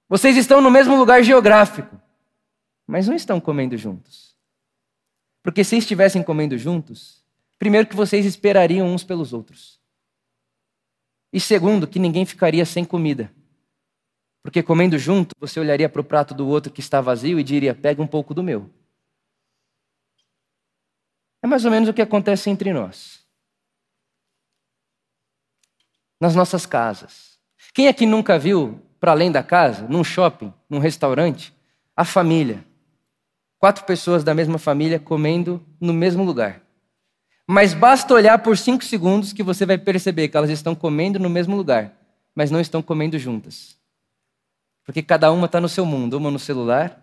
Vocês 0.09 0.37
estão 0.37 0.61
no 0.61 0.71
mesmo 0.71 0.97
lugar 0.97 1.23
geográfico, 1.23 2.02
mas 2.93 3.09
não 3.09 3.15
estão 3.15 3.41
comendo 3.41 3.75
juntos. 3.75 4.37
Porque 5.43 5.65
se 5.65 5.79
estivessem 5.79 6.23
comendo 6.23 6.59
juntos, 6.59 7.25
primeiro 7.59 7.89
que 7.89 7.97
vocês 7.97 8.27
esperariam 8.27 8.87
uns 8.87 9.03
pelos 9.03 9.33
outros. 9.33 9.81
E 11.33 11.41
segundo, 11.41 11.89
que 11.89 11.99
ninguém 11.99 12.27
ficaria 12.27 12.67
sem 12.67 12.85
comida. 12.85 13.33
Porque 14.43 14.63
comendo 14.63 14.99
junto, 14.99 15.35
você 15.41 15.59
olharia 15.59 15.89
para 15.89 16.03
o 16.03 16.05
prato 16.05 16.35
do 16.35 16.47
outro 16.47 16.71
que 16.71 16.81
está 16.81 17.01
vazio 17.01 17.41
e 17.41 17.43
diria: 17.43 17.75
pega 17.75 18.03
um 18.03 18.07
pouco 18.07 18.35
do 18.35 18.43
meu. 18.43 18.69
É 21.43 21.47
mais 21.47 21.65
ou 21.65 21.71
menos 21.71 21.89
o 21.89 21.95
que 21.95 22.03
acontece 22.03 22.51
entre 22.51 22.75
nós. 22.75 23.27
Nas 26.21 26.35
nossas 26.35 26.67
casas. 26.67 27.39
Quem 27.73 27.89
aqui 27.89 28.05
nunca 28.05 28.39
viu, 28.39 28.83
para 29.01 29.13
além 29.13 29.33
da 29.33 29.43
casa, 29.43 29.89
num 29.89 30.05
shopping, 30.05 30.53
num 30.69 30.79
restaurante, 30.79 31.57
a 31.97 32.05
família? 32.05 32.71
Quatro 33.63 33.85
pessoas 33.85 34.25
da 34.25 34.35
mesma 34.35 34.59
família 34.59 34.99
comendo 34.99 35.65
no 35.81 35.93
mesmo 35.93 36.25
lugar. 36.25 36.63
Mas 37.47 37.73
basta 37.73 38.13
olhar 38.13 38.37
por 38.41 38.59
cinco 38.59 38.85
segundos 38.85 39.33
que 39.33 39.41
você 39.41 39.65
vai 39.65 39.79
perceber 39.79 40.27
que 40.27 40.37
elas 40.37 40.51
estão 40.51 40.75
comendo 40.75 41.17
no 41.21 41.31
mesmo 41.31 41.55
lugar, 41.55 41.93
mas 42.35 42.51
não 42.51 42.61
estão 42.61 42.83
comendo 42.83 43.17
juntas. 43.21 43.79
Porque 44.85 45.01
cada 45.01 45.31
uma 45.31 45.47
está 45.47 45.61
no 45.61 45.69
seu 45.69 45.87
mundo, 45.87 46.15
uma 46.15 46.29
no 46.29 46.41
celular, 46.41 47.01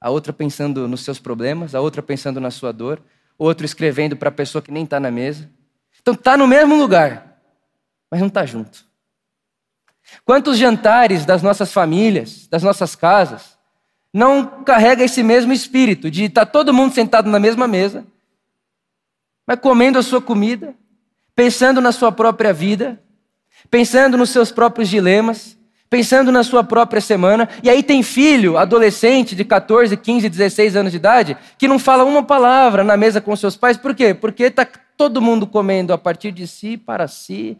a 0.00 0.08
outra 0.08 0.32
pensando 0.32 0.88
nos 0.88 1.04
seus 1.04 1.18
problemas, 1.18 1.74
a 1.74 1.80
outra 1.82 2.02
pensando 2.02 2.40
na 2.40 2.50
sua 2.50 2.72
dor, 2.72 3.02
outro 3.36 3.66
escrevendo 3.66 4.16
para 4.16 4.30
a 4.30 4.32
pessoa 4.32 4.62
que 4.62 4.72
nem 4.72 4.84
está 4.84 4.98
na 4.98 5.10
mesa. 5.10 5.50
Então 6.00 6.14
está 6.14 6.38
no 6.38 6.46
mesmo 6.46 6.74
lugar, 6.74 7.38
mas 8.10 8.20
não 8.20 8.28
está 8.28 8.46
junto. 8.46 8.82
Quantos 10.24 10.56
jantares 10.56 11.26
das 11.26 11.42
nossas 11.42 11.70
famílias, 11.70 12.46
das 12.46 12.62
nossas 12.62 12.96
casas, 12.96 13.57
não 14.12 14.62
carrega 14.64 15.04
esse 15.04 15.22
mesmo 15.22 15.52
espírito 15.52 16.10
de 16.10 16.24
estar 16.24 16.46
tá 16.46 16.50
todo 16.50 16.72
mundo 16.72 16.94
sentado 16.94 17.28
na 17.28 17.38
mesma 17.38 17.68
mesa, 17.68 18.06
mas 19.46 19.60
comendo 19.60 19.98
a 19.98 20.02
sua 20.02 20.20
comida, 20.20 20.74
pensando 21.34 21.80
na 21.80 21.92
sua 21.92 22.12
própria 22.12 22.52
vida, 22.52 23.00
pensando 23.70 24.16
nos 24.16 24.30
seus 24.30 24.50
próprios 24.50 24.88
dilemas, 24.88 25.56
pensando 25.90 26.30
na 26.30 26.42
sua 26.42 26.62
própria 26.62 27.00
semana. 27.00 27.48
E 27.62 27.70
aí 27.70 27.82
tem 27.82 28.02
filho, 28.02 28.58
adolescente 28.58 29.34
de 29.34 29.44
14, 29.44 29.96
15, 29.96 30.28
16 30.28 30.76
anos 30.76 30.92
de 30.92 30.98
idade, 30.98 31.36
que 31.56 31.68
não 31.68 31.78
fala 31.78 32.04
uma 32.04 32.22
palavra 32.22 32.84
na 32.84 32.96
mesa 32.96 33.20
com 33.20 33.34
seus 33.36 33.56
pais. 33.56 33.76
Por 33.76 33.94
quê? 33.94 34.14
Porque 34.14 34.44
está 34.44 34.66
todo 34.96 35.22
mundo 35.22 35.46
comendo 35.46 35.92
a 35.92 35.98
partir 35.98 36.32
de 36.32 36.46
si, 36.46 36.76
para 36.76 37.06
si, 37.08 37.56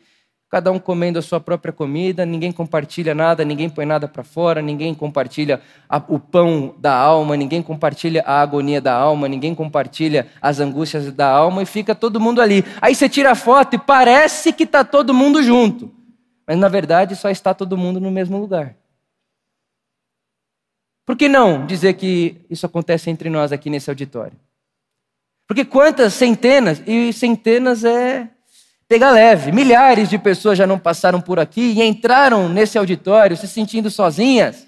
cada 0.50 0.72
um 0.72 0.78
comendo 0.78 1.18
a 1.18 1.22
sua 1.22 1.38
própria 1.38 1.72
comida, 1.72 2.24
ninguém 2.24 2.50
compartilha 2.50 3.14
nada, 3.14 3.44
ninguém 3.44 3.68
põe 3.68 3.84
nada 3.84 4.08
para 4.08 4.24
fora, 4.24 4.62
ninguém 4.62 4.94
compartilha 4.94 5.60
a, 5.88 6.02
o 6.08 6.18
pão 6.18 6.74
da 6.78 6.94
alma, 6.94 7.36
ninguém 7.36 7.62
compartilha 7.62 8.22
a 8.26 8.40
agonia 8.40 8.80
da 8.80 8.94
alma, 8.94 9.28
ninguém 9.28 9.54
compartilha 9.54 10.26
as 10.40 10.60
angústias 10.60 11.12
da 11.12 11.28
alma 11.28 11.62
e 11.62 11.66
fica 11.66 11.94
todo 11.94 12.18
mundo 12.18 12.40
ali. 12.40 12.64
Aí 12.80 12.94
você 12.94 13.08
tira 13.08 13.32
a 13.32 13.34
foto 13.34 13.74
e 13.74 13.78
parece 13.78 14.52
que 14.52 14.64
está 14.64 14.84
todo 14.84 15.12
mundo 15.12 15.42
junto 15.42 15.98
mas 16.48 16.56
na 16.56 16.68
verdade 16.68 17.14
só 17.14 17.28
está 17.28 17.52
todo 17.52 17.76
mundo 17.76 18.00
no 18.00 18.10
mesmo 18.10 18.38
lugar. 18.38 18.74
Por 21.04 21.14
que 21.14 21.28
não 21.28 21.66
dizer 21.66 21.92
que 21.92 22.46
isso 22.48 22.64
acontece 22.64 23.10
entre 23.10 23.28
nós 23.28 23.52
aqui 23.52 23.68
nesse 23.68 23.90
auditório? 23.90 24.38
Porque 25.46 25.62
quantas 25.62 26.14
centenas, 26.14 26.82
e 26.86 27.12
centenas 27.12 27.84
é 27.84 28.30
pegar 28.88 29.10
leve, 29.10 29.52
milhares 29.52 30.08
de 30.08 30.18
pessoas 30.18 30.56
já 30.56 30.66
não 30.66 30.78
passaram 30.78 31.20
por 31.20 31.38
aqui 31.38 31.74
e 31.76 31.82
entraram 31.82 32.48
nesse 32.48 32.78
auditório 32.78 33.36
se 33.36 33.46
sentindo 33.46 33.90
sozinhas 33.90 34.66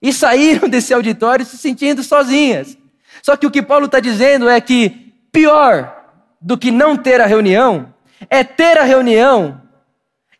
e 0.00 0.12
saíram 0.12 0.66
desse 0.70 0.94
auditório 0.94 1.44
se 1.44 1.58
sentindo 1.58 2.02
sozinhas. 2.02 2.78
Só 3.22 3.36
que 3.36 3.46
o 3.46 3.50
que 3.50 3.60
Paulo 3.60 3.86
está 3.86 4.00
dizendo 4.00 4.48
é 4.48 4.60
que 4.60 5.12
pior 5.30 5.94
do 6.40 6.56
que 6.56 6.70
não 6.70 6.96
ter 6.96 7.20
a 7.20 7.26
reunião 7.26 7.92
é 8.28 8.42
ter 8.42 8.78
a 8.78 8.82
reunião 8.82 9.60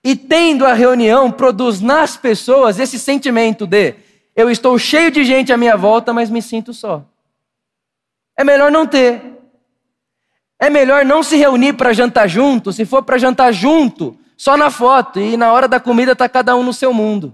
e 0.03 0.17
tendo 0.17 0.65
a 0.65 0.73
reunião, 0.73 1.31
produz 1.31 1.81
nas 1.81 2.17
pessoas 2.17 2.79
esse 2.79 2.99
sentimento 2.99 3.67
de 3.67 3.95
eu 4.35 4.51
estou 4.51 4.79
cheio 4.79 5.11
de 5.11 5.25
gente 5.25 5.53
à 5.53 5.57
minha 5.57 5.77
volta, 5.77 6.13
mas 6.13 6.31
me 6.31 6.41
sinto 6.41 6.73
só. 6.73 7.05
É 8.37 8.43
melhor 8.43 8.71
não 8.71 8.87
ter. 8.87 9.40
É 10.61 10.69
melhor 10.69 11.07
não 11.07 11.23
se 11.23 11.37
reunir 11.37 11.73
para 11.73 11.95
jantar 11.95 12.29
junto, 12.29 12.71
se 12.71 12.85
for 12.85 13.03
para 13.03 13.17
jantar 13.17 13.51
junto, 13.51 14.17
só 14.37 14.59
na 14.59 14.71
foto, 14.71 15.19
e 15.19 15.35
na 15.35 15.51
hora 15.53 15.67
da 15.67 15.81
comida 15.81 16.13
está 16.13 16.29
cada 16.29 16.55
um 16.55 16.63
no 16.63 16.75
seu 16.75 16.93
mundo. 16.93 17.33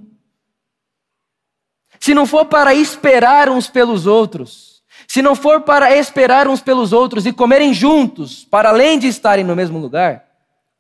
Se 1.99 2.14
não 2.14 2.25
for 2.25 2.47
para 2.47 2.73
esperar 2.73 3.49
uns 3.49 3.68
pelos 3.68 4.06
outros, 4.06 4.85
se 5.09 5.21
não 5.21 5.35
for 5.35 5.62
para 5.62 5.97
esperar 5.97 6.47
uns 6.47 6.61
pelos 6.61 6.92
outros 6.92 7.26
e 7.26 7.33
comerem 7.33 7.75
juntos, 7.75 8.45
para 8.45 8.68
além 8.68 8.97
de 8.99 9.09
estarem 9.09 9.45
no 9.45 9.56
mesmo 9.56 9.78
lugar, 9.78 10.25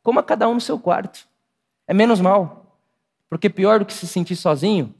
coma 0.02 0.22
cada 0.22 0.48
um 0.48 0.54
no 0.54 0.60
seu 0.60 0.78
quarto. 0.78 1.26
É 1.86 1.92
menos 1.92 2.20
mal. 2.20 2.78
Porque 3.28 3.50
pior 3.50 3.80
do 3.80 3.84
que 3.84 3.92
se 3.92 4.06
sentir 4.06 4.36
sozinho 4.36 4.94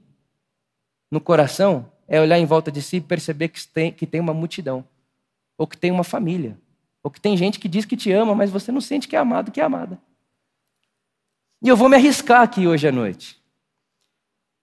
no 1.11 1.21
coração 1.21 1.87
é 2.09 2.21
olhar 2.21 2.39
em 2.39 2.47
volta 2.47 2.73
de 2.73 2.83
si 2.83 2.97
e 2.97 3.01
perceber 3.01 3.49
que 3.49 4.07
tem, 4.07 4.21
uma 4.21 4.35
multidão, 4.35 4.85
ou 5.57 5.67
que 5.67 5.77
tem 5.77 5.91
uma 5.91 6.05
família, 6.05 6.59
ou 7.07 7.11
que 7.11 7.21
tem 7.21 7.37
gente 7.37 7.61
que 7.61 7.69
diz 7.69 7.85
que 7.85 7.97
te 7.97 8.11
ama, 8.11 8.35
mas 8.35 8.51
você 8.51 8.73
não 8.73 8.81
sente 8.81 9.07
que 9.07 9.15
é 9.15 9.19
amado, 9.21 9.53
que 9.53 9.61
é 9.61 9.65
amada. 9.65 9.97
E 11.63 11.69
eu 11.69 11.77
vou 11.77 11.89
me 11.89 11.95
arriscar 11.95 12.43
aqui 12.43 12.67
hoje 12.67 12.89
à 12.89 12.91
noite. 12.91 13.41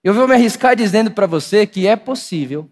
Eu 0.02 0.12
vou 0.12 0.28
me 0.28 0.34
arriscar 0.34 0.76
dizendo 0.76 1.10
para 1.10 1.26
você 1.26 1.66
que 1.66 1.86
é 1.86 1.96
possível, 1.96 2.70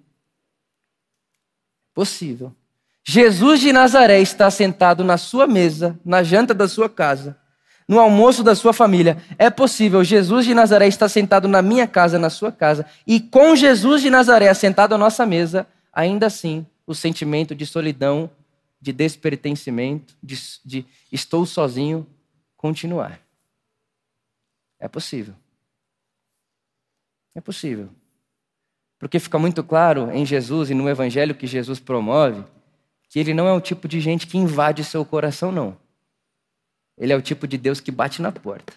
possível, 1.95 2.55
Jesus 3.03 3.61
de 3.61 3.73
Nazaré 3.73 4.21
está 4.21 4.51
sentado 4.51 5.03
na 5.03 5.17
sua 5.17 5.47
mesa, 5.47 5.99
na 6.05 6.23
janta 6.23 6.53
da 6.53 6.69
sua 6.69 6.91
casa, 6.91 7.39
no 7.89 7.99
almoço 7.99 8.43
da 8.43 8.55
sua 8.55 8.75
família. 8.75 9.17
É 9.39 9.49
possível, 9.49 10.05
Jesus 10.05 10.45
de 10.45 10.53
Nazaré 10.53 10.87
está 10.87 11.09
sentado 11.09 11.49
na 11.49 11.63
minha 11.63 11.87
casa, 11.87 12.19
na 12.19 12.29
sua 12.29 12.53
casa, 12.53 12.85
e 13.07 13.19
com 13.19 13.57
Jesus 13.57 14.03
de 14.03 14.11
Nazaré 14.11 14.53
sentado 14.53 14.95
à 14.95 14.99
nossa 14.99 15.25
mesa, 15.25 15.67
ainda 15.91 16.27
assim, 16.27 16.67
o 16.87 16.95
sentimento 16.95 17.55
de 17.55 17.65
solidão, 17.65 18.31
de 18.83 18.93
despertencimento, 18.93 20.17
de, 20.21 20.37
de 20.65 20.85
estou 21.13 21.47
sozinho, 21.47 22.05
continuar. 22.57 23.21
É 24.81 24.89
possível. 24.89 25.37
É 27.33 27.41
possível. 27.41 27.89
Porque 28.99 29.21
fica 29.21 29.39
muito 29.39 29.63
claro 29.63 30.11
em 30.11 30.27
Jesus 30.27 30.69
e 30.69 30.75
no 30.75 30.89
evangelho 30.89 31.33
que 31.33 31.47
Jesus 31.47 31.79
promove 31.79 32.45
que 33.09 33.21
ele 33.21 33.33
não 33.33 33.47
é 33.47 33.53
o 33.53 33.61
tipo 33.61 33.87
de 33.87 34.01
gente 34.01 34.27
que 34.27 34.37
invade 34.37 34.83
seu 34.83 35.05
coração, 35.05 35.53
não. 35.53 35.77
Ele 36.99 37.13
é 37.13 37.17
o 37.17 37.23
tipo 37.23 37.47
de 37.47 37.57
Deus 37.57 37.79
que 37.79 37.93
bate 37.93 38.21
na 38.21 38.33
porta. 38.33 38.73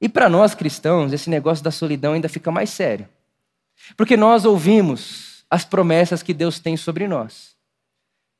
E 0.00 0.08
para 0.08 0.30
nós 0.30 0.54
cristãos, 0.54 1.12
esse 1.12 1.28
negócio 1.28 1.62
da 1.62 1.70
solidão 1.70 2.14
ainda 2.14 2.28
fica 2.28 2.50
mais 2.50 2.70
sério. 2.70 3.06
Porque 3.96 4.16
nós 4.16 4.46
ouvimos 4.46 5.29
as 5.50 5.64
promessas 5.64 6.22
que 6.22 6.32
Deus 6.32 6.60
tem 6.60 6.76
sobre 6.76 7.08
nós. 7.08 7.56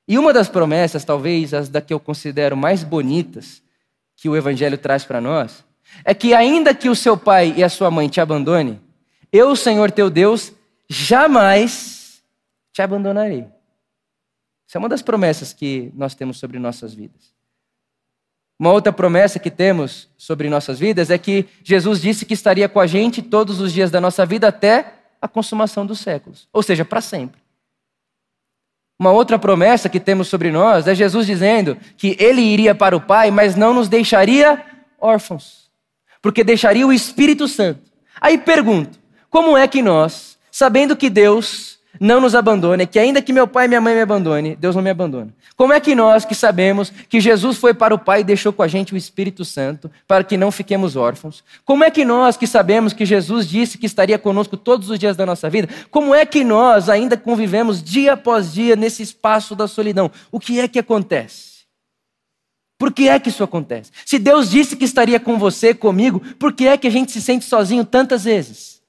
E 0.07 0.17
uma 0.19 0.33
das 0.33 0.49
promessas, 0.49 1.05
talvez 1.05 1.52
as 1.52 1.69
da 1.69 1.81
que 1.81 1.93
eu 1.93 2.00
considero 2.00 2.57
mais 2.57 2.85
bonitas, 2.85 3.62
que 4.17 4.29
o 4.29 4.37
Evangelho 4.37 4.79
traz 4.79 5.05
para 5.05 5.21
nós, 5.21 5.64
é 6.05 6.14
que 6.14 6.33
ainda 6.33 6.75
que 6.75 6.88
o 6.88 6.95
seu 6.95 7.17
pai 7.17 7.55
e 7.57 7.64
a 7.64 7.69
sua 7.69 7.90
mãe 7.90 8.09
te 8.09 8.21
abandone, 8.21 8.81
eu, 9.33 9.55
Senhor 9.57 9.90
teu 9.90 10.09
Deus, 10.09 10.52
jamais 10.88 12.23
te 12.73 12.83
abandonarei. 12.83 13.47
Essa 14.69 14.76
é 14.76 14.81
uma 14.81 14.88
das 14.88 15.02
promessas 15.02 15.52
que 15.52 15.90
nós 15.95 16.14
temos 16.14 16.38
sobre 16.38 16.59
nossas 16.59 16.95
vidas. 16.95 17.33
Uma 18.59 18.73
outra 18.73 18.93
promessa 18.93 19.38
que 19.38 19.50
temos 19.50 20.09
sobre 20.19 20.50
nossas 20.50 20.79
vidas 20.79 21.11
é 21.11 21.17
que 21.17 21.49
Jesus 21.64 22.00
disse 22.00 22.26
que 22.26 22.35
estaria 22.35 22.69
com 22.69 22.79
a 22.79 22.87
gente 22.87 23.23
todos 23.23 23.61
os 23.61 23.73
dias 23.73 23.90
da 23.90 24.00
nossa 24.00 24.26
vida 24.26 24.49
até 24.49 25.00
a 25.21 25.29
consumação 25.29 25.85
dos 25.85 26.00
séculos, 26.00 26.49
ou 26.53 26.62
seja, 26.62 26.85
para 26.85 27.00
sempre. 27.00 27.41
Uma 28.99 29.12
outra 29.12 29.39
promessa 29.39 29.89
que 29.89 29.99
temos 29.99 30.29
sobre 30.29 30.50
nós 30.50 30.87
é 30.87 30.95
Jesus 30.95 31.27
dizendo 31.27 31.77
que 31.97 32.17
ele 32.19 32.43
iria 32.43 32.75
para 32.75 32.97
o 32.97 33.00
Pai, 33.00 33.31
mas 33.31 33.57
não 33.57 33.73
nos 33.73 33.89
deixaria 33.89 34.62
órfãos, 35.00 35.71
porque 36.21 36.45
deixaria 36.45 36.87
o 36.87 36.93
Espírito 36.93 37.49
Santo. 37.49 37.81
Aí 38.21 38.37
pergunto: 38.37 38.99
como 39.31 39.57
é 39.57 39.67
que 39.67 39.81
nós, 39.81 40.39
sabendo 40.53 40.97
que 40.97 41.09
Deus 41.09 41.79
não 42.00 42.19
nos 42.19 42.35
abandone, 42.35 42.87
que 42.87 42.99
ainda 42.99 43.21
que 43.21 43.30
meu 43.30 43.47
pai 43.47 43.66
e 43.66 43.69
minha 43.69 43.80
mãe 43.80 43.95
me 43.95 44.00
abandone, 44.00 44.57
Deus 44.57 44.75
não 44.75 44.83
me 44.83 44.88
abandona. 44.88 45.35
Como 45.54 45.75
é 45.75 45.78
que 45.78 45.95
nós 45.95 46.25
que 46.25 46.35
sabemos 46.35 46.90
que 47.07 47.21
Jesus 47.21 47.59
foi 47.59 47.75
para 47.75 47.95
o 47.95 47.99
Pai 47.99 48.23
e 48.23 48.25
deixou 48.25 48.50
com 48.50 48.62
a 48.62 48.69
gente 48.69 48.95
o 48.95 48.97
Espírito 48.97 49.45
Santo, 49.45 49.90
para 50.09 50.25
que 50.25 50.38
não 50.38 50.50
fiquemos 50.50 50.97
órfãos? 50.97 51.45
Como 51.62 51.85
é 51.85 51.90
que 51.90 52.02
nós 52.02 52.38
que 52.38 52.47
sabemos 52.47 52.95
que 52.95 53.04
Jesus 53.04 53.47
disse 53.47 53.76
que 53.76 53.85
estaria 53.85 54.19
conosco 54.19 54.57
todos 54.57 54.88
os 54.88 54.99
dias 54.99 55.19
da 55.19 55.26
nossa 55.26 55.50
vida, 55.50 55.69
como 55.90 56.14
é 56.14 56.25
que 56.25 56.42
nós 56.42 56.88
ainda 56.88 57.14
convivemos 57.14 57.83
dia 57.83 58.14
após 58.14 58.54
dia 58.54 58.75
nesse 58.75 59.02
espaço 59.02 59.54
da 59.54 59.69
solidão? 59.69 60.11
O 60.33 60.40
que 60.40 60.59
é 60.59 60.66
que 60.66 60.78
acontece? 60.78 61.50
Por 62.78 62.90
que 62.90 63.11
é 63.11 63.19
que 63.19 63.28
isso 63.28 63.45
acontece? 63.45 63.90
Se 64.07 64.19
Deus 64.19 64.49
disse 64.49 64.75
que 64.75 64.87
estaria 64.87 65.21
com 65.21 65.38
você, 65.38 65.75
comigo, 65.75 66.21
por 66.38 66.54
que 66.54 66.66
é 66.66 66.78
que 66.78 66.87
a 66.87 66.90
gente 66.90 67.12
se 67.12 67.21
sente 67.21 67.45
sozinho 67.45 67.85
tantas 67.85 68.25
vezes? 68.25 68.79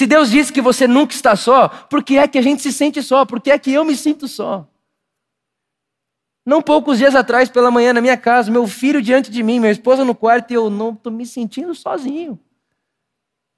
Se 0.00 0.06
Deus 0.06 0.30
disse 0.30 0.50
que 0.50 0.62
você 0.62 0.88
nunca 0.88 1.12
está 1.12 1.36
só, 1.36 1.68
por 1.68 2.02
que 2.02 2.16
é 2.16 2.26
que 2.26 2.38
a 2.38 2.40
gente 2.40 2.62
se 2.62 2.72
sente 2.72 3.02
só? 3.02 3.26
Por 3.26 3.38
que 3.38 3.50
é 3.50 3.58
que 3.58 3.70
eu 3.70 3.84
me 3.84 3.94
sinto 3.94 4.26
só? 4.26 4.66
Não 6.42 6.62
poucos 6.62 6.96
dias 6.96 7.14
atrás, 7.14 7.50
pela 7.50 7.70
manhã, 7.70 7.92
na 7.92 8.00
minha 8.00 8.16
casa, 8.16 8.50
meu 8.50 8.66
filho 8.66 9.02
diante 9.02 9.30
de 9.30 9.42
mim, 9.42 9.60
minha 9.60 9.70
esposa 9.70 10.02
no 10.02 10.14
quarto, 10.14 10.52
e 10.52 10.54
eu 10.54 10.70
não 10.70 10.94
estou 10.94 11.12
me 11.12 11.26
sentindo 11.26 11.74
sozinho. 11.74 12.40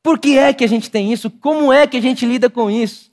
Por 0.02 0.18
que 0.18 0.36
é 0.36 0.52
que 0.52 0.64
a 0.64 0.66
gente 0.66 0.90
tem 0.90 1.12
isso? 1.12 1.30
Como 1.30 1.72
é 1.72 1.86
que 1.86 1.96
a 1.96 2.02
gente 2.02 2.26
lida 2.26 2.50
com 2.50 2.68
isso? 2.68 3.12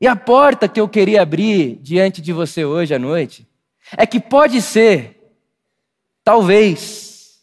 E 0.00 0.08
a 0.08 0.16
porta 0.16 0.68
que 0.68 0.80
eu 0.80 0.88
queria 0.88 1.22
abrir 1.22 1.76
diante 1.76 2.20
de 2.20 2.32
você 2.32 2.64
hoje 2.64 2.92
à 2.92 2.98
noite 2.98 3.46
é 3.96 4.04
que 4.04 4.18
pode 4.18 4.60
ser, 4.60 5.38
talvez, 6.24 7.40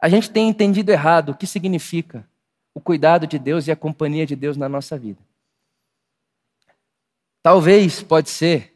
a 0.00 0.08
gente 0.08 0.30
tenha 0.30 0.48
entendido 0.48 0.90
errado 0.90 1.32
o 1.32 1.36
que 1.36 1.46
significa 1.46 2.26
o 2.78 2.80
cuidado 2.80 3.26
de 3.26 3.40
Deus 3.40 3.66
e 3.66 3.72
a 3.72 3.76
companhia 3.76 4.24
de 4.24 4.36
Deus 4.36 4.56
na 4.56 4.68
nossa 4.68 4.96
vida. 4.96 5.18
Talvez, 7.42 8.00
pode 8.00 8.30
ser, 8.30 8.72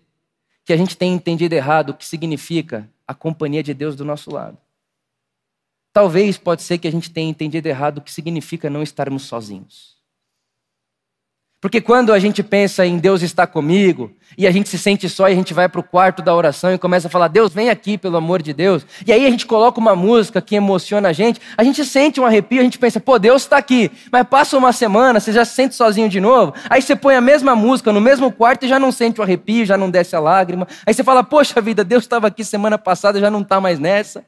que 0.64 0.73
a 0.73 0.76
gente 0.76 0.97
tenha 0.97 1.14
entendido 1.14 1.54
errado 1.54 1.90
o 1.90 1.94
que 1.94 2.04
significa 2.04 2.90
a 3.06 3.14
companhia 3.14 3.62
de 3.62 3.73
Deus 3.73 3.94
do 3.94 4.04
nosso 4.04 4.28
lado. 4.32 4.59
Talvez, 5.92 6.37
pode 6.37 6.62
ser 6.62 6.78
que 6.78 6.88
a 6.88 6.90
gente 6.90 7.12
tenha 7.12 7.30
entendido 7.30 7.68
errado 7.68 7.99
o 7.99 8.00
que 8.00 8.11
significa 8.11 8.68
não 8.68 8.82
estarmos 8.82 9.23
sozinhos. 9.23 9.91
Porque 11.62 11.81
quando 11.81 12.12
a 12.12 12.19
gente 12.19 12.42
pensa 12.42 12.85
em 12.85 12.99
Deus 12.99 13.23
está 13.23 13.47
comigo, 13.47 14.11
e 14.37 14.49
a 14.49 14.50
gente 14.50 14.69
se 14.69 14.76
sente 14.76 15.09
só 15.09 15.28
e 15.28 15.33
a 15.33 15.35
gente 15.37 15.54
vai 15.54 15.69
para 15.69 15.78
o 15.78 15.85
quarto 15.85 16.21
da 16.21 16.35
oração 16.35 16.75
e 16.75 16.76
começa 16.76 17.07
a 17.07 17.11
falar, 17.11 17.28
Deus, 17.28 17.54
vem 17.54 17.71
aqui, 17.71 17.97
pelo 17.97 18.16
amor 18.16 18.42
de 18.42 18.52
Deus. 18.52 18.85
E 19.07 19.12
aí 19.12 19.25
a 19.25 19.31
gente 19.31 19.47
coloca 19.47 19.78
uma 19.78 19.95
música 19.95 20.42
que 20.42 20.57
emociona 20.57 21.11
a 21.11 21.12
gente, 21.12 21.40
a 21.57 21.62
gente 21.62 21.85
sente 21.85 22.21
um 22.21 22.26
arrepio, 22.26 22.59
a 22.59 22.64
gente 22.64 22.81
pensa, 22.81 22.99
pô, 22.99 23.16
Deus 23.16 23.42
está 23.42 23.59
aqui. 23.59 23.92
Mas 24.11 24.27
passa 24.27 24.59
uma 24.59 24.72
semana, 24.72 25.20
você 25.20 25.31
já 25.31 25.44
se 25.44 25.55
sente 25.55 25.77
sozinho 25.77 26.09
de 26.09 26.18
novo, 26.18 26.53
aí 26.68 26.83
você 26.83 26.96
põe 26.96 27.14
a 27.14 27.20
mesma 27.20 27.55
música 27.55 27.92
no 27.92 28.01
mesmo 28.01 28.33
quarto 28.33 28.64
e 28.64 28.68
já 28.68 28.81
não 28.81 28.90
sente 28.90 29.20
o 29.20 29.22
arrepio, 29.22 29.64
já 29.64 29.77
não 29.77 29.88
desce 29.88 30.16
a 30.16 30.20
lágrima. 30.20 30.66
Aí 30.85 30.92
você 30.92 31.05
fala, 31.05 31.22
poxa 31.22 31.61
vida, 31.61 31.85
Deus 31.85 32.03
estava 32.03 32.27
aqui 32.27 32.42
semana 32.42 32.77
passada, 32.77 33.20
já 33.20 33.31
não 33.31 33.42
está 33.42 33.61
mais 33.61 33.79
nessa. 33.79 34.25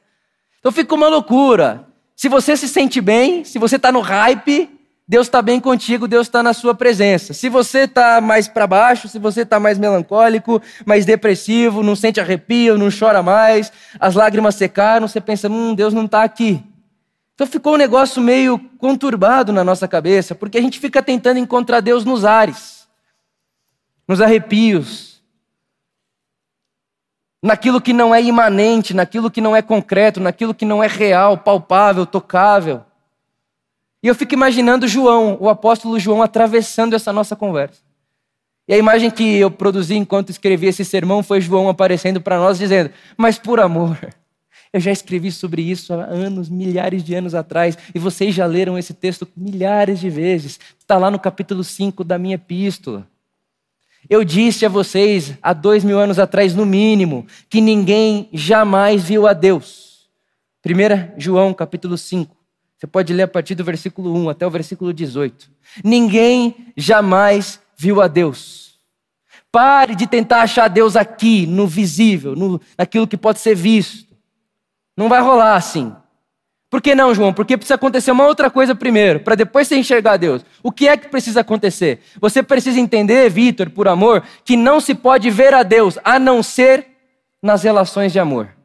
Então 0.61 0.71
fica 0.71 0.95
uma 0.95 1.09
loucura. 1.09 1.85
Se 2.15 2.29
você 2.29 2.55
se 2.55 2.69
sente 2.69 3.01
bem, 3.01 3.43
se 3.43 3.59
você 3.59 3.75
está 3.75 3.91
no 3.91 3.99
hype, 3.99 4.69
Deus 5.07 5.27
está 5.27 5.39
bem 5.39 5.59
contigo, 5.59 6.07
Deus 6.07 6.25
está 6.25 6.41
na 6.41 6.51
sua 6.51 6.73
presença. 6.73 7.31
Se 7.31 7.47
você 7.47 7.81
está 7.81 8.19
mais 8.19 8.47
para 8.47 8.65
baixo, 8.65 9.07
se 9.07 9.19
você 9.19 9.41
está 9.41 9.59
mais 9.59 9.77
melancólico, 9.77 10.59
mais 10.83 11.05
depressivo, 11.05 11.83
não 11.83 11.95
sente 11.95 12.19
arrepio, 12.19 12.77
não 12.77 12.89
chora 12.89 13.21
mais, 13.21 13.71
as 13.99 14.15
lágrimas 14.15 14.55
secaram, 14.55 15.07
você 15.07 15.21
pensa, 15.21 15.47
hum, 15.47 15.75
Deus 15.75 15.93
não 15.93 16.05
está 16.05 16.23
aqui. 16.23 16.63
Então 17.35 17.45
ficou 17.45 17.75
um 17.75 17.77
negócio 17.77 18.19
meio 18.19 18.57
conturbado 18.79 19.53
na 19.53 19.63
nossa 19.63 19.87
cabeça, 19.87 20.33
porque 20.33 20.57
a 20.57 20.61
gente 20.61 20.79
fica 20.79 21.03
tentando 21.03 21.37
encontrar 21.37 21.81
Deus 21.81 22.03
nos 22.03 22.25
ares, 22.25 22.87
nos 24.07 24.21
arrepios, 24.21 25.21
naquilo 27.43 27.79
que 27.79 27.93
não 27.93 28.15
é 28.15 28.23
imanente, 28.23 28.91
naquilo 28.91 29.29
que 29.29 29.39
não 29.39 29.55
é 29.55 29.61
concreto, 29.61 30.19
naquilo 30.19 30.53
que 30.53 30.65
não 30.65 30.83
é 30.83 30.87
real, 30.87 31.37
palpável, 31.37 32.07
tocável. 32.07 32.83
E 34.05 34.07
eu 34.07 34.13
fico 34.13 34.35
imaginando 34.35 34.87
João, 34.87 35.35
o 35.41 35.49
apóstolo 35.49 35.99
João, 35.99 36.21
atravessando 36.21 36.95
essa 36.95 37.11
nossa 37.11 37.35
conversa. 37.35 37.81
E 38.67 38.73
a 38.75 38.77
imagem 38.77 39.09
que 39.09 39.37
eu 39.37 39.49
produzi 39.49 39.95
enquanto 39.95 40.29
escrevi 40.29 40.67
esse 40.67 40.85
sermão 40.85 41.23
foi 41.23 41.41
João 41.41 41.67
aparecendo 41.67 42.21
para 42.21 42.37
nós 42.37 42.59
dizendo: 42.59 42.91
Mas 43.17 43.39
por 43.39 43.59
amor, 43.59 43.97
eu 44.71 44.79
já 44.79 44.91
escrevi 44.91 45.31
sobre 45.31 45.63
isso 45.63 45.91
há 45.91 46.03
anos, 46.03 46.49
milhares 46.49 47.03
de 47.03 47.15
anos 47.15 47.33
atrás, 47.33 47.75
e 47.95 47.97
vocês 47.97 48.35
já 48.35 48.45
leram 48.45 48.77
esse 48.77 48.93
texto 48.93 49.27
milhares 49.35 49.99
de 49.99 50.09
vezes. 50.11 50.59
Está 50.77 50.99
lá 50.99 51.09
no 51.09 51.17
capítulo 51.17 51.63
5 51.63 52.03
da 52.03 52.19
minha 52.19 52.35
epístola. 52.35 53.07
Eu 54.07 54.23
disse 54.23 54.67
a 54.67 54.69
vocês 54.69 55.33
há 55.41 55.51
dois 55.51 55.83
mil 55.83 55.97
anos 55.97 56.19
atrás, 56.19 56.53
no 56.53 56.63
mínimo, 56.63 57.25
que 57.49 57.59
ninguém 57.59 58.29
jamais 58.31 59.03
viu 59.03 59.25
a 59.25 59.33
Deus. 59.33 60.07
1 60.63 61.19
João, 61.19 61.55
capítulo 61.55 61.97
5. 61.97 62.34
Você 62.85 62.87
pode 62.87 63.13
ler 63.13 63.23
a 63.23 63.27
partir 63.27 63.55
do 63.55 63.63
versículo 63.63 64.13
1 64.15 64.29
até 64.29 64.45
o 64.45 64.49
versículo 64.51 64.93
18. 64.93 65.49
Ninguém 65.83 66.71
jamais 66.77 67.59
viu 67.75 67.99
a 67.99 68.07
Deus. 68.07 68.79
Pare 69.51 69.95
de 69.95 70.05
tentar 70.05 70.41
achar 70.41 70.67
Deus 70.67 70.95
aqui, 70.95 71.47
no 71.47 71.65
visível, 71.65 72.35
no, 72.35 72.61
naquilo 72.77 73.07
que 73.07 73.17
pode 73.17 73.39
ser 73.39 73.55
visto. 73.55 74.15
Não 74.95 75.09
vai 75.09 75.19
rolar 75.19 75.55
assim. 75.55 75.95
Por 76.69 76.79
que 76.79 76.93
não, 76.93 77.15
João? 77.15 77.33
Porque 77.33 77.57
precisa 77.57 77.73
acontecer 77.73 78.11
uma 78.11 78.27
outra 78.27 78.51
coisa 78.51 78.75
primeiro, 78.75 79.21
para 79.21 79.33
depois 79.33 79.67
você 79.67 79.77
enxergar 79.77 80.17
Deus. 80.17 80.45
O 80.61 80.71
que 80.71 80.87
é 80.87 80.95
que 80.95 81.07
precisa 81.07 81.41
acontecer? 81.41 82.01
Você 82.21 82.43
precisa 82.43 82.79
entender, 82.79 83.31
Vitor, 83.31 83.71
por 83.71 83.87
amor, 83.87 84.23
que 84.43 84.55
não 84.55 84.79
se 84.79 84.93
pode 84.93 85.31
ver 85.31 85.55
a 85.55 85.63
Deus 85.63 85.97
a 86.03 86.19
não 86.19 86.43
ser 86.43 86.85
nas 87.41 87.63
relações 87.63 88.11
de 88.11 88.19
amor. 88.19 88.55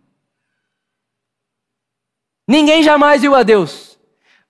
Ninguém 2.46 2.82
jamais 2.82 3.22
viu 3.22 3.34
a 3.34 3.42
Deus 3.42 3.89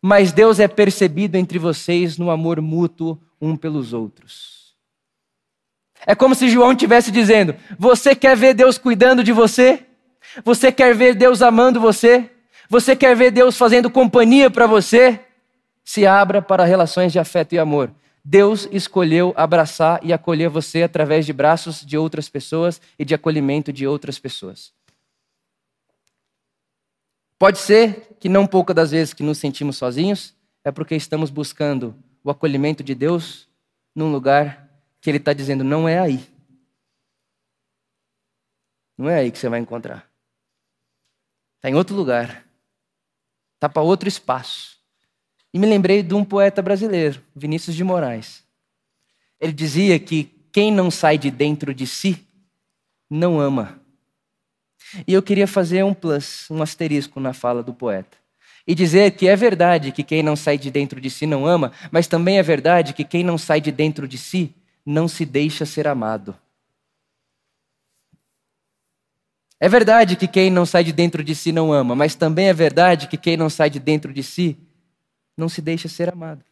mas 0.02 0.32
Deus 0.32 0.58
é 0.58 0.66
percebido 0.66 1.36
entre 1.36 1.58
vocês 1.58 2.16
no 2.16 2.30
amor 2.30 2.60
mútuo 2.60 3.18
um 3.40 3.56
pelos 3.56 3.92
outros. 3.92 4.74
É 6.06 6.14
como 6.14 6.34
se 6.34 6.48
João 6.48 6.72
estivesse 6.72 7.10
dizendo: 7.10 7.54
Você 7.78 8.14
quer 8.14 8.36
ver 8.36 8.54
Deus 8.54 8.78
cuidando 8.78 9.22
de 9.22 9.32
você? 9.32 9.84
Você 10.44 10.70
quer 10.72 10.94
ver 10.94 11.14
Deus 11.14 11.42
amando 11.42 11.80
você? 11.80 12.30
Você 12.68 12.94
quer 12.94 13.16
ver 13.16 13.30
Deus 13.30 13.58
fazendo 13.58 13.90
companhia 13.90 14.50
para 14.50 14.66
você? 14.66 15.20
Se 15.84 16.06
abra 16.06 16.40
para 16.40 16.64
relações 16.64 17.12
de 17.12 17.18
afeto 17.18 17.54
e 17.54 17.58
amor. 17.58 17.90
Deus 18.24 18.68
escolheu 18.70 19.32
abraçar 19.36 19.98
e 20.02 20.12
acolher 20.12 20.48
você 20.48 20.82
através 20.82 21.26
de 21.26 21.32
braços 21.32 21.84
de 21.84 21.96
outras 21.96 22.28
pessoas 22.28 22.80
e 22.98 23.04
de 23.04 23.14
acolhimento 23.14 23.72
de 23.72 23.86
outras 23.86 24.18
pessoas. 24.18 24.72
Pode 27.40 27.59
ser 27.59 28.18
que 28.20 28.29
não 28.29 28.46
pouca 28.46 28.74
das 28.74 28.90
vezes 28.90 29.14
que 29.14 29.22
nos 29.22 29.38
sentimos 29.38 29.79
sozinhos 29.79 30.35
é 30.62 30.70
porque 30.70 30.94
estamos 30.94 31.31
buscando 31.31 31.96
o 32.22 32.31
acolhimento 32.31 32.85
de 32.85 32.94
Deus 32.94 33.48
num 33.94 34.12
lugar 34.12 34.68
que 35.00 35.09
Ele 35.09 35.16
está 35.16 35.33
dizendo 35.33 35.64
não 35.64 35.88
é 35.88 35.98
aí. 35.98 36.22
Não 38.98 39.09
é 39.09 39.20
aí 39.20 39.31
que 39.31 39.38
você 39.38 39.48
vai 39.48 39.59
encontrar. 39.59 40.07
Está 41.57 41.70
em 41.70 41.74
outro 41.74 41.96
lugar. 41.96 42.44
Está 43.55 43.70
para 43.70 43.81
outro 43.81 44.07
espaço. 44.07 44.79
E 45.50 45.59
me 45.59 45.66
lembrei 45.66 46.03
de 46.03 46.12
um 46.12 46.22
poeta 46.22 46.61
brasileiro, 46.61 47.24
Vinícius 47.35 47.74
de 47.74 47.83
Moraes. 47.83 48.44
Ele 49.40 49.55
dizia 49.55 49.98
que 49.98 50.24
quem 50.53 50.70
não 50.70 50.90
sai 50.90 51.16
de 51.16 51.31
dentro 51.31 51.72
de 51.72 51.87
si 51.87 52.29
não 53.09 53.40
ama. 53.40 53.79
E 55.06 55.12
eu 55.12 55.22
queria 55.22 55.46
fazer 55.46 55.84
um 55.84 55.94
plus, 55.94 56.50
um 56.50 56.62
asterisco 56.62 57.20
na 57.20 57.32
fala 57.32 57.62
do 57.62 57.72
poeta. 57.72 58.18
E 58.66 58.74
dizer 58.74 59.12
que 59.12 59.28
é 59.28 59.36
verdade 59.36 59.92
que 59.92 60.02
quem 60.02 60.22
não 60.22 60.36
sai 60.36 60.58
de 60.58 60.70
dentro 60.70 61.00
de 61.00 61.10
si 61.10 61.26
não 61.26 61.46
ama, 61.46 61.72
mas 61.90 62.06
também 62.06 62.38
é 62.38 62.42
verdade 62.42 62.92
que 62.92 63.04
quem 63.04 63.24
não 63.24 63.38
sai 63.38 63.60
de 63.60 63.72
dentro 63.72 64.06
de 64.06 64.18
si 64.18 64.54
não 64.84 65.08
se 65.08 65.24
deixa 65.24 65.64
ser 65.64 65.86
amado. 65.86 66.36
É 69.58 69.68
verdade 69.68 70.16
que 70.16 70.26
quem 70.26 70.50
não 70.50 70.64
sai 70.64 70.82
de 70.82 70.92
dentro 70.92 71.22
de 71.22 71.34
si 71.34 71.52
não 71.52 71.70
ama, 71.70 71.94
mas 71.94 72.14
também 72.14 72.48
é 72.48 72.52
verdade 72.52 73.06
que 73.06 73.18
quem 73.18 73.36
não 73.36 73.50
sai 73.50 73.68
de 73.68 73.78
dentro 73.78 74.12
de 74.12 74.22
si 74.22 74.56
não 75.36 75.48
se 75.48 75.60
deixa 75.60 75.86
ser 75.86 76.10
amado. 76.10 76.42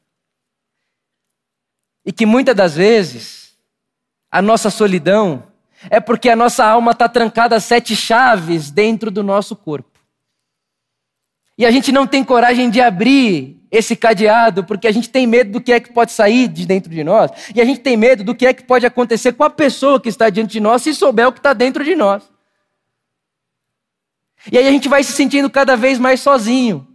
E 2.04 2.12
que 2.12 2.26
muitas 2.26 2.54
das 2.54 2.76
vezes 2.76 3.56
a 4.30 4.42
nossa 4.42 4.68
solidão 4.70 5.47
é 5.90 6.00
porque 6.00 6.28
a 6.28 6.36
nossa 6.36 6.64
alma 6.64 6.92
está 6.92 7.08
trancada 7.08 7.56
a 7.56 7.60
sete 7.60 7.94
chaves 7.94 8.70
dentro 8.70 9.10
do 9.10 9.22
nosso 9.22 9.54
corpo. 9.54 9.98
E 11.56 11.66
a 11.66 11.70
gente 11.70 11.92
não 11.92 12.06
tem 12.06 12.24
coragem 12.24 12.70
de 12.70 12.80
abrir 12.80 13.60
esse 13.70 13.94
cadeado 13.94 14.64
porque 14.64 14.86
a 14.86 14.92
gente 14.92 15.10
tem 15.10 15.26
medo 15.26 15.52
do 15.52 15.60
que 15.60 15.72
é 15.72 15.80
que 15.80 15.92
pode 15.92 16.12
sair 16.12 16.48
de 16.48 16.64
dentro 16.66 16.90
de 16.90 17.04
nós. 17.04 17.30
E 17.54 17.60
a 17.60 17.64
gente 17.64 17.80
tem 17.80 17.96
medo 17.96 18.24
do 18.24 18.34
que 18.34 18.46
é 18.46 18.54
que 18.54 18.62
pode 18.62 18.86
acontecer 18.86 19.32
com 19.32 19.44
a 19.44 19.50
pessoa 19.50 20.00
que 20.00 20.08
está 20.08 20.30
diante 20.30 20.52
de 20.52 20.60
nós 20.60 20.82
se 20.82 20.94
souber 20.94 21.28
o 21.28 21.32
que 21.32 21.38
está 21.38 21.52
dentro 21.52 21.84
de 21.84 21.94
nós. 21.94 22.22
E 24.50 24.56
aí 24.56 24.66
a 24.66 24.70
gente 24.70 24.88
vai 24.88 25.02
se 25.02 25.12
sentindo 25.12 25.50
cada 25.50 25.76
vez 25.76 25.98
mais 25.98 26.20
sozinho. 26.20 26.87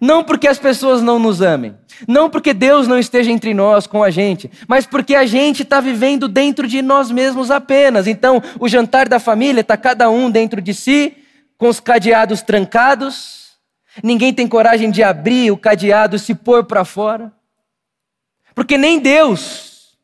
Não 0.00 0.24
porque 0.24 0.48
as 0.48 0.58
pessoas 0.58 1.02
não 1.02 1.18
nos 1.18 1.40
amem, 1.40 1.76
não 2.08 2.28
porque 2.28 2.52
Deus 2.52 2.88
não 2.88 2.98
esteja 2.98 3.30
entre 3.30 3.54
nós 3.54 3.86
com 3.86 4.02
a 4.02 4.10
gente, 4.10 4.50
mas 4.66 4.86
porque 4.86 5.14
a 5.14 5.24
gente 5.24 5.62
está 5.62 5.80
vivendo 5.80 6.26
dentro 6.28 6.66
de 6.66 6.82
nós 6.82 7.10
mesmos 7.10 7.50
apenas. 7.50 8.06
Então, 8.06 8.42
o 8.58 8.68
jantar 8.68 9.08
da 9.08 9.18
família 9.20 9.60
está 9.60 9.76
cada 9.76 10.10
um 10.10 10.30
dentro 10.30 10.60
de 10.60 10.74
si, 10.74 11.16
com 11.56 11.68
os 11.68 11.80
cadeados 11.80 12.42
trancados, 12.42 13.52
ninguém 14.02 14.34
tem 14.34 14.48
coragem 14.48 14.90
de 14.90 15.02
abrir 15.02 15.50
o 15.50 15.56
cadeado 15.56 16.16
e 16.16 16.18
se 16.18 16.34
pôr 16.34 16.64
para 16.64 16.84
fora, 16.84 17.32
porque 18.54 18.76
nem 18.76 18.98
Deus, 18.98 19.96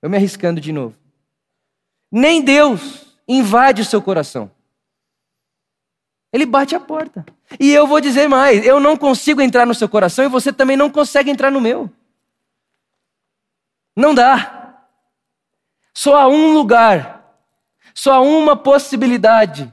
eu 0.00 0.08
me 0.08 0.16
arriscando 0.16 0.60
de 0.60 0.72
novo, 0.72 0.96
nem 2.10 2.42
Deus 2.42 3.06
invade 3.28 3.82
o 3.82 3.84
seu 3.84 4.00
coração. 4.00 4.50
Ele 6.32 6.46
bate 6.46 6.74
a 6.74 6.80
porta. 6.80 7.24
E 7.60 7.70
eu 7.70 7.86
vou 7.86 8.00
dizer 8.00 8.26
mais: 8.26 8.64
eu 8.64 8.80
não 8.80 8.96
consigo 8.96 9.42
entrar 9.42 9.66
no 9.66 9.74
seu 9.74 9.88
coração 9.88 10.24
e 10.24 10.28
você 10.28 10.52
também 10.52 10.76
não 10.76 10.90
consegue 10.90 11.30
entrar 11.30 11.50
no 11.50 11.60
meu. 11.60 11.90
Não 13.94 14.14
dá. 14.14 14.80
Só 15.92 16.16
há 16.16 16.26
um 16.26 16.54
lugar, 16.54 17.36
só 17.94 18.14
há 18.14 18.20
uma 18.22 18.56
possibilidade 18.56 19.72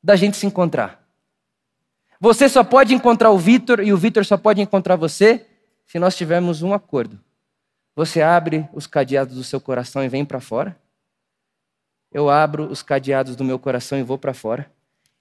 da 0.00 0.14
gente 0.14 0.36
se 0.36 0.46
encontrar. 0.46 1.00
Você 2.20 2.48
só 2.48 2.62
pode 2.62 2.94
encontrar 2.94 3.30
o 3.30 3.38
Vitor 3.38 3.80
e 3.80 3.92
o 3.92 3.96
Vitor 3.96 4.24
só 4.24 4.36
pode 4.36 4.60
encontrar 4.60 4.94
você 4.94 5.44
se 5.86 5.98
nós 5.98 6.16
tivermos 6.16 6.62
um 6.62 6.72
acordo. 6.72 7.18
Você 7.96 8.22
abre 8.22 8.68
os 8.72 8.86
cadeados 8.86 9.34
do 9.34 9.42
seu 9.42 9.60
coração 9.60 10.04
e 10.04 10.08
vem 10.08 10.24
para 10.24 10.38
fora. 10.38 10.78
Eu 12.12 12.30
abro 12.30 12.70
os 12.70 12.82
cadeados 12.82 13.34
do 13.34 13.42
meu 13.42 13.58
coração 13.58 13.98
e 13.98 14.04
vou 14.04 14.16
para 14.16 14.32
fora 14.32 14.70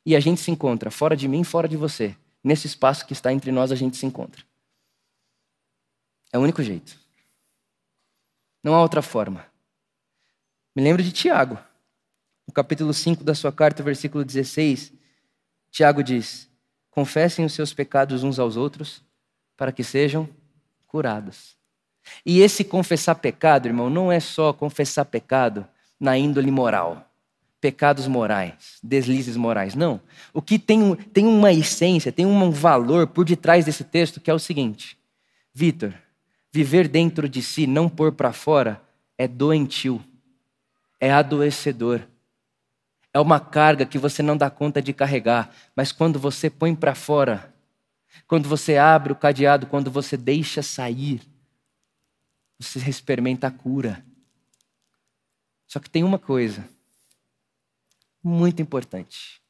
e 0.05 0.15
a 0.15 0.19
gente 0.19 0.41
se 0.41 0.51
encontra, 0.51 0.89
fora 0.89 1.15
de 1.15 1.27
mim, 1.27 1.43
fora 1.43 1.67
de 1.67 1.77
você. 1.77 2.15
Nesse 2.43 2.67
espaço 2.67 3.05
que 3.05 3.13
está 3.13 3.33
entre 3.33 3.51
nós, 3.51 3.71
a 3.71 3.75
gente 3.75 3.97
se 3.97 4.05
encontra. 4.05 4.43
É 6.31 6.37
o 6.37 6.41
único 6.41 6.63
jeito. 6.63 6.97
Não 8.63 8.73
há 8.73 8.81
outra 8.81 9.01
forma. 9.01 9.45
Me 10.75 10.83
lembro 10.83 11.03
de 11.03 11.11
Tiago, 11.11 11.57
no 12.47 12.53
capítulo 12.53 12.93
5 12.93 13.23
da 13.23 13.35
sua 13.35 13.51
carta, 13.51 13.83
versículo 13.83 14.23
16. 14.23 14.93
Tiago 15.71 16.03
diz: 16.03 16.49
Confessem 16.89 17.45
os 17.45 17.53
seus 17.53 17.73
pecados 17.73 18.23
uns 18.23 18.39
aos 18.39 18.55
outros, 18.55 19.03
para 19.57 19.71
que 19.71 19.83
sejam 19.83 20.29
curados. 20.87 21.57
E 22.25 22.39
esse 22.39 22.63
confessar 22.63 23.15
pecado, 23.15 23.67
irmão, 23.67 23.89
não 23.89 24.11
é 24.11 24.19
só 24.19 24.53
confessar 24.53 25.05
pecado 25.05 25.67
na 25.99 26.17
índole 26.17 26.49
moral 26.49 27.08
pecados 27.59 28.07
morais, 28.07 28.79
deslizes 28.81 29.35
morais. 29.35 29.75
Não. 29.75 30.01
O 30.33 30.41
que 30.41 30.57
tem, 30.57 30.95
tem 30.95 31.25
uma 31.25 31.51
essência, 31.51 32.11
tem 32.11 32.25
um 32.25 32.51
valor 32.51 33.07
por 33.07 33.25
detrás 33.25 33.65
desse 33.65 33.83
texto 33.83 34.19
que 34.19 34.31
é 34.31 34.33
o 34.33 34.39
seguinte: 34.39 34.97
Vitor, 35.53 35.93
viver 36.51 36.87
dentro 36.87 37.27
de 37.27 37.41
si, 37.41 37.67
não 37.67 37.89
pôr 37.89 38.11
para 38.11 38.31
fora, 38.31 38.81
é 39.17 39.27
doentio, 39.27 40.03
é 40.99 41.11
adoecedor. 41.11 42.01
É 43.11 43.19
uma 43.19 43.39
carga 43.39 43.85
que 43.85 43.97
você 43.97 44.21
não 44.21 44.37
dá 44.37 44.51
conta 44.51 44.81
de 44.81 44.93
carregar, 44.93 45.53
mas 45.75 45.91
quando 45.91 46.19
você 46.19 46.47
põe 46.47 46.75
para 46.75 46.93
fora, 46.93 47.53
quando 48.27 48.47
você 48.47 48.77
abre 48.77 49.11
o 49.11 49.15
cadeado, 49.15 49.65
quando 49.65 49.89
você 49.89 50.15
deixa 50.15 50.61
sair, 50.61 51.21
você 52.59 52.77
experimenta 52.87 53.47
a 53.47 53.51
cura. 53.51 54.05
Só 55.65 55.79
que 55.79 55.89
tem 55.89 56.03
uma 56.03 56.19
coisa 56.19 56.67
muito 58.29 58.61
importante. 58.61 59.41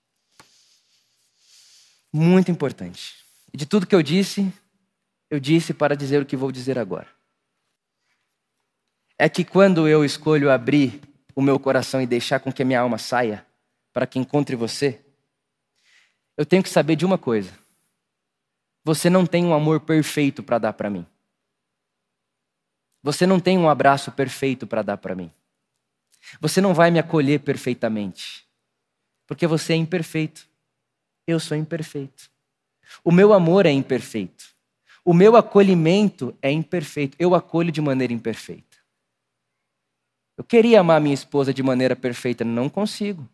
Muito 2.11 2.49
importante. 2.49 3.15
De 3.53 3.65
tudo 3.65 3.85
que 3.85 3.93
eu 3.93 4.01
disse, 4.01 4.51
eu 5.29 5.39
disse 5.39 5.73
para 5.73 5.95
dizer 5.95 6.21
o 6.21 6.25
que 6.25 6.37
vou 6.37 6.51
dizer 6.51 6.79
agora. 6.79 7.07
É 9.17 9.27
que 9.27 9.43
quando 9.43 9.87
eu 9.87 10.05
escolho 10.05 10.49
abrir 10.49 11.01
o 11.35 11.41
meu 11.41 11.59
coração 11.59 12.01
e 12.01 12.07
deixar 12.07 12.39
com 12.39 12.51
que 12.51 12.61
a 12.61 12.65
minha 12.65 12.79
alma 12.79 12.97
saia 12.97 13.45
para 13.93 14.07
que 14.07 14.17
encontre 14.17 14.55
você, 14.55 15.03
eu 16.37 16.45
tenho 16.45 16.63
que 16.63 16.69
saber 16.69 16.95
de 16.95 17.05
uma 17.05 17.17
coisa. 17.17 17.51
Você 18.83 19.09
não 19.09 19.25
tem 19.25 19.45
um 19.45 19.53
amor 19.53 19.81
perfeito 19.81 20.41
para 20.41 20.57
dar 20.57 20.73
para 20.73 20.89
mim. 20.89 21.05
Você 23.03 23.25
não 23.27 23.39
tem 23.39 23.57
um 23.57 23.69
abraço 23.69 24.11
perfeito 24.11 24.65
para 24.65 24.81
dar 24.81 24.97
para 24.97 25.15
mim. 25.15 25.31
Você 26.39 26.59
não 26.61 26.73
vai 26.73 26.91
me 26.91 26.99
acolher 26.99 27.39
perfeitamente. 27.39 28.48
Porque 29.29 29.45
você 29.45 29.73
é 29.73 29.75
imperfeito. 29.75 30.49
Eu 31.27 31.39
sou 31.39 31.55
imperfeito. 31.55 32.31
O 33.03 33.11
meu 33.11 33.31
amor 33.31 33.67
é 33.67 33.71
imperfeito. 33.71 34.43
O 35.05 35.13
meu 35.13 35.35
acolhimento 35.35 36.35
é 36.41 36.51
imperfeito. 36.51 37.15
Eu 37.19 37.35
acolho 37.35 37.71
de 37.71 37.79
maneira 37.79 38.11
imperfeita. 38.11 38.77
Eu 40.35 40.43
queria 40.43 40.79
amar 40.79 40.99
minha 40.99 41.13
esposa 41.13 41.53
de 41.53 41.61
maneira 41.61 41.95
perfeita, 41.95 42.43
não 42.43 42.67
consigo. 42.67 43.29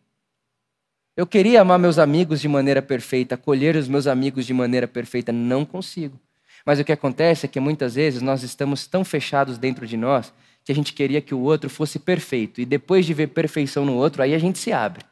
Eu 1.16 1.26
queria 1.26 1.62
amar 1.62 1.78
meus 1.78 1.98
amigos 1.98 2.42
de 2.42 2.48
maneira 2.48 2.82
perfeita, 2.82 3.34
acolher 3.34 3.74
os 3.74 3.88
meus 3.88 4.06
amigos 4.06 4.44
de 4.44 4.52
maneira 4.52 4.86
perfeita, 4.86 5.32
não 5.32 5.64
consigo. 5.64 6.20
Mas 6.66 6.78
o 6.78 6.84
que 6.84 6.92
acontece 6.92 7.46
é 7.46 7.48
que 7.48 7.58
muitas 7.58 7.94
vezes 7.94 8.20
nós 8.20 8.42
estamos 8.42 8.86
tão 8.86 9.02
fechados 9.02 9.56
dentro 9.56 9.86
de 9.86 9.96
nós 9.96 10.30
que 10.62 10.72
a 10.72 10.74
gente 10.74 10.92
queria 10.92 11.22
que 11.22 11.34
o 11.34 11.40
outro 11.40 11.70
fosse 11.70 11.98
perfeito. 11.98 12.60
E 12.60 12.66
depois 12.66 13.06
de 13.06 13.14
ver 13.14 13.28
perfeição 13.28 13.86
no 13.86 13.94
outro, 13.94 14.22
aí 14.22 14.34
a 14.34 14.38
gente 14.38 14.58
se 14.58 14.74
abre. 14.74 15.02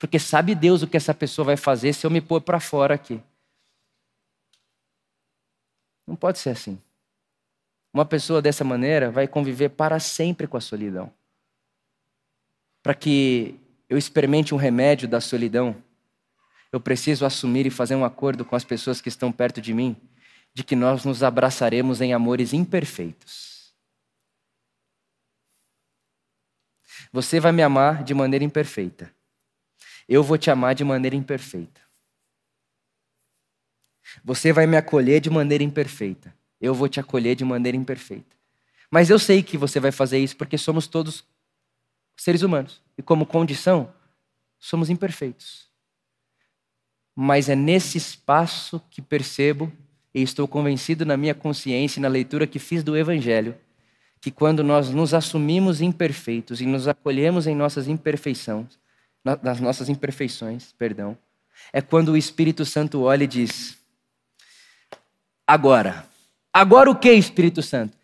Porque 0.00 0.18
sabe 0.18 0.54
Deus 0.54 0.82
o 0.82 0.86
que 0.86 0.96
essa 0.96 1.12
pessoa 1.12 1.44
vai 1.44 1.58
fazer 1.58 1.92
se 1.92 2.06
eu 2.06 2.10
me 2.10 2.22
pôr 2.22 2.40
para 2.40 2.58
fora 2.58 2.94
aqui. 2.94 3.22
Não 6.06 6.16
pode 6.16 6.38
ser 6.38 6.48
assim. 6.48 6.80
Uma 7.92 8.06
pessoa 8.06 8.40
dessa 8.40 8.64
maneira 8.64 9.10
vai 9.10 9.28
conviver 9.28 9.68
para 9.68 10.00
sempre 10.00 10.46
com 10.46 10.56
a 10.56 10.60
solidão. 10.60 11.12
Para 12.82 12.94
que 12.94 13.60
eu 13.90 13.98
experimente 13.98 14.54
um 14.54 14.56
remédio 14.56 15.06
da 15.06 15.20
solidão, 15.20 15.76
eu 16.72 16.80
preciso 16.80 17.26
assumir 17.26 17.66
e 17.66 17.70
fazer 17.70 17.94
um 17.94 18.04
acordo 18.04 18.42
com 18.42 18.56
as 18.56 18.64
pessoas 18.64 19.02
que 19.02 19.08
estão 19.10 19.30
perto 19.30 19.60
de 19.60 19.74
mim, 19.74 19.94
de 20.54 20.64
que 20.64 20.74
nós 20.74 21.04
nos 21.04 21.22
abraçaremos 21.22 22.00
em 22.00 22.14
amores 22.14 22.54
imperfeitos. 22.54 23.74
Você 27.12 27.38
vai 27.38 27.52
me 27.52 27.62
amar 27.62 28.02
de 28.02 28.14
maneira 28.14 28.44
imperfeita. 28.46 29.19
Eu 30.10 30.24
vou 30.24 30.36
te 30.36 30.50
amar 30.50 30.74
de 30.74 30.82
maneira 30.82 31.14
imperfeita. 31.14 31.80
Você 34.24 34.52
vai 34.52 34.66
me 34.66 34.76
acolher 34.76 35.20
de 35.20 35.30
maneira 35.30 35.62
imperfeita. 35.62 36.34
Eu 36.60 36.74
vou 36.74 36.88
te 36.88 36.98
acolher 36.98 37.36
de 37.36 37.44
maneira 37.44 37.76
imperfeita. 37.76 38.36
Mas 38.90 39.08
eu 39.08 39.20
sei 39.20 39.40
que 39.40 39.56
você 39.56 39.78
vai 39.78 39.92
fazer 39.92 40.18
isso 40.18 40.36
porque 40.36 40.58
somos 40.58 40.88
todos 40.88 41.24
seres 42.16 42.42
humanos. 42.42 42.82
E 42.98 43.02
como 43.02 43.24
condição, 43.24 43.94
somos 44.58 44.90
imperfeitos. 44.90 45.70
Mas 47.14 47.48
é 47.48 47.54
nesse 47.54 47.96
espaço 47.96 48.82
que 48.90 49.00
percebo 49.00 49.72
e 50.12 50.22
estou 50.22 50.48
convencido 50.48 51.06
na 51.06 51.16
minha 51.16 51.36
consciência 51.36 52.00
e 52.00 52.02
na 52.02 52.08
leitura 52.08 52.48
que 52.48 52.58
fiz 52.58 52.82
do 52.82 52.96
Evangelho, 52.96 53.56
que 54.20 54.32
quando 54.32 54.64
nós 54.64 54.90
nos 54.90 55.14
assumimos 55.14 55.80
imperfeitos 55.80 56.60
e 56.60 56.66
nos 56.66 56.88
acolhemos 56.88 57.46
em 57.46 57.54
nossas 57.54 57.86
imperfeições, 57.86 58.80
das 59.24 59.60
nossas 59.60 59.88
imperfeições, 59.88 60.72
perdão, 60.72 61.16
é 61.72 61.80
quando 61.80 62.12
o 62.12 62.16
Espírito 62.16 62.64
Santo 62.64 63.02
olha 63.02 63.24
e 63.24 63.26
diz: 63.26 63.78
Agora, 65.46 66.06
agora 66.52 66.90
o 66.90 66.98
que, 66.98 67.12
Espírito 67.12 67.62
Santo? 67.62 67.96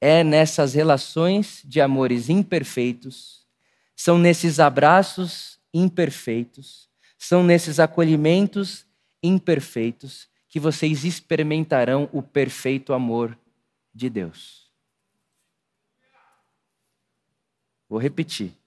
É 0.00 0.24
nessas 0.24 0.74
relações 0.74 1.62
de 1.64 1.80
amores 1.80 2.28
imperfeitos, 2.28 3.46
são 3.94 4.18
nesses 4.18 4.58
abraços 4.60 5.58
imperfeitos, 5.74 6.88
são 7.18 7.42
nesses 7.42 7.78
acolhimentos 7.78 8.86
imperfeitos 9.22 10.28
que 10.48 10.58
vocês 10.58 11.04
experimentarão 11.04 12.08
o 12.12 12.22
perfeito 12.22 12.92
amor 12.92 13.38
de 13.94 14.08
Deus. 14.08 14.70
Vou 17.88 17.98
repetir. 17.98 18.59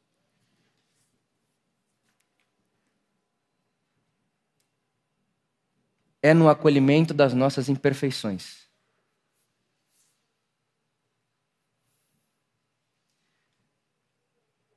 É 6.24 6.34
no 6.34 6.48
acolhimento 6.48 7.14
das 7.14 7.34
nossas 7.34 7.68
imperfeições. 7.68 8.64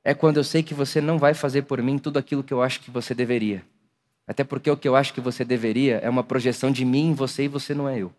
É 0.03 0.13
quando 0.13 0.37
eu 0.37 0.43
sei 0.43 0.61
que 0.61 0.73
você 0.73 0.99
não 0.99 1.17
vai 1.17 1.33
fazer 1.33 1.61
por 1.61 1.81
mim 1.81 1.97
tudo 1.97 2.19
aquilo 2.19 2.43
que 2.43 2.53
eu 2.53 2.61
acho 2.61 2.81
que 2.81 2.91
você 2.91 3.15
deveria. 3.15 3.65
Até 4.27 4.43
porque 4.43 4.69
o 4.69 4.75
que 4.75 4.89
eu 4.89 4.95
acho 4.95 5.13
que 5.13 5.21
você 5.21 5.45
deveria 5.45 5.99
é 5.99 6.09
uma 6.09 6.23
projeção 6.23 6.69
de 6.69 6.83
mim 6.83 7.11
em 7.11 7.13
você 7.13 7.45
e 7.45 7.47
você 7.47 7.73
não 7.73 7.87
é 7.87 7.97
eu. 7.97 8.13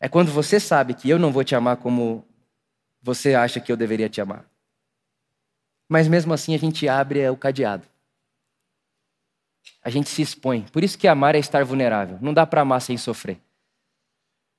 É 0.00 0.08
quando 0.08 0.32
você 0.32 0.58
sabe 0.58 0.94
que 0.94 1.08
eu 1.08 1.20
não 1.20 1.30
vou 1.30 1.44
te 1.44 1.54
amar 1.54 1.76
como 1.76 2.26
você 3.00 3.34
acha 3.34 3.60
que 3.60 3.70
eu 3.70 3.76
deveria 3.76 4.08
te 4.08 4.20
amar. 4.20 4.44
Mas 5.88 6.08
mesmo 6.08 6.34
assim 6.34 6.52
a 6.52 6.58
gente 6.58 6.88
abre 6.88 7.20
é, 7.20 7.30
o 7.30 7.36
cadeado. 7.36 7.93
A 9.82 9.90
gente 9.90 10.08
se 10.08 10.22
expõe. 10.22 10.62
Por 10.72 10.82
isso 10.82 10.98
que 10.98 11.06
amar 11.06 11.34
é 11.34 11.38
estar 11.38 11.64
vulnerável. 11.64 12.18
Não 12.20 12.32
dá 12.32 12.46
para 12.46 12.62
amar 12.62 12.80
sem 12.80 12.96
sofrer. 12.96 13.38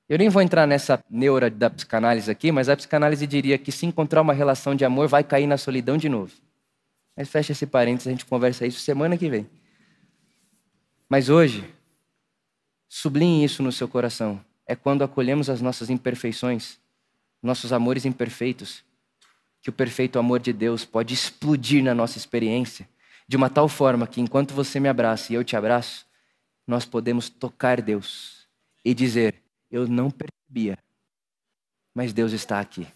Eu 0.08 0.18
nem 0.18 0.28
vou 0.28 0.40
entrar 0.40 0.66
nessa 0.66 1.02
neura 1.10 1.50
da 1.50 1.68
psicanálise 1.68 2.30
aqui, 2.30 2.52
mas 2.52 2.68
a 2.68 2.76
psicanálise 2.76 3.26
diria 3.26 3.58
que 3.58 3.72
se 3.72 3.86
encontrar 3.86 4.22
uma 4.22 4.32
relação 4.32 4.74
de 4.74 4.84
amor 4.84 5.08
vai 5.08 5.24
cair 5.24 5.46
na 5.46 5.58
solidão 5.58 5.96
de 5.96 6.08
novo. 6.08 6.32
Mas 7.16 7.28
fecha 7.28 7.52
esse 7.52 7.66
parênteses, 7.66 8.06
a 8.06 8.10
gente 8.10 8.24
conversa 8.24 8.66
isso 8.66 8.78
semana 8.78 9.16
que 9.16 9.28
vem. 9.28 9.48
Mas 11.08 11.28
hoje, 11.28 11.68
sublinhe 12.88 13.44
isso 13.44 13.62
no 13.62 13.72
seu 13.72 13.88
coração. 13.88 14.40
É 14.66 14.76
quando 14.76 15.02
acolhemos 15.02 15.50
as 15.50 15.60
nossas 15.60 15.90
imperfeições 15.90 16.78
nossos 17.46 17.72
amores 17.72 18.04
imperfeitos, 18.04 18.84
que 19.62 19.70
o 19.70 19.72
perfeito 19.72 20.18
amor 20.18 20.40
de 20.40 20.52
Deus 20.52 20.84
pode 20.84 21.14
explodir 21.14 21.82
na 21.82 21.94
nossa 21.94 22.18
experiência, 22.18 22.88
de 23.28 23.36
uma 23.36 23.50
tal 23.50 23.68
forma 23.68 24.06
que 24.06 24.20
enquanto 24.20 24.54
você 24.54 24.78
me 24.78 24.88
abraça 24.88 25.32
e 25.32 25.36
eu 25.36 25.44
te 25.44 25.56
abraço, 25.56 26.06
nós 26.66 26.84
podemos 26.84 27.28
tocar 27.28 27.80
Deus 27.80 28.46
e 28.84 28.94
dizer: 28.94 29.42
Eu 29.70 29.86
não 29.86 30.10
percebia, 30.10 30.78
mas 31.94 32.12
Deus 32.12 32.32
está 32.32 32.60
aqui. 32.60 32.86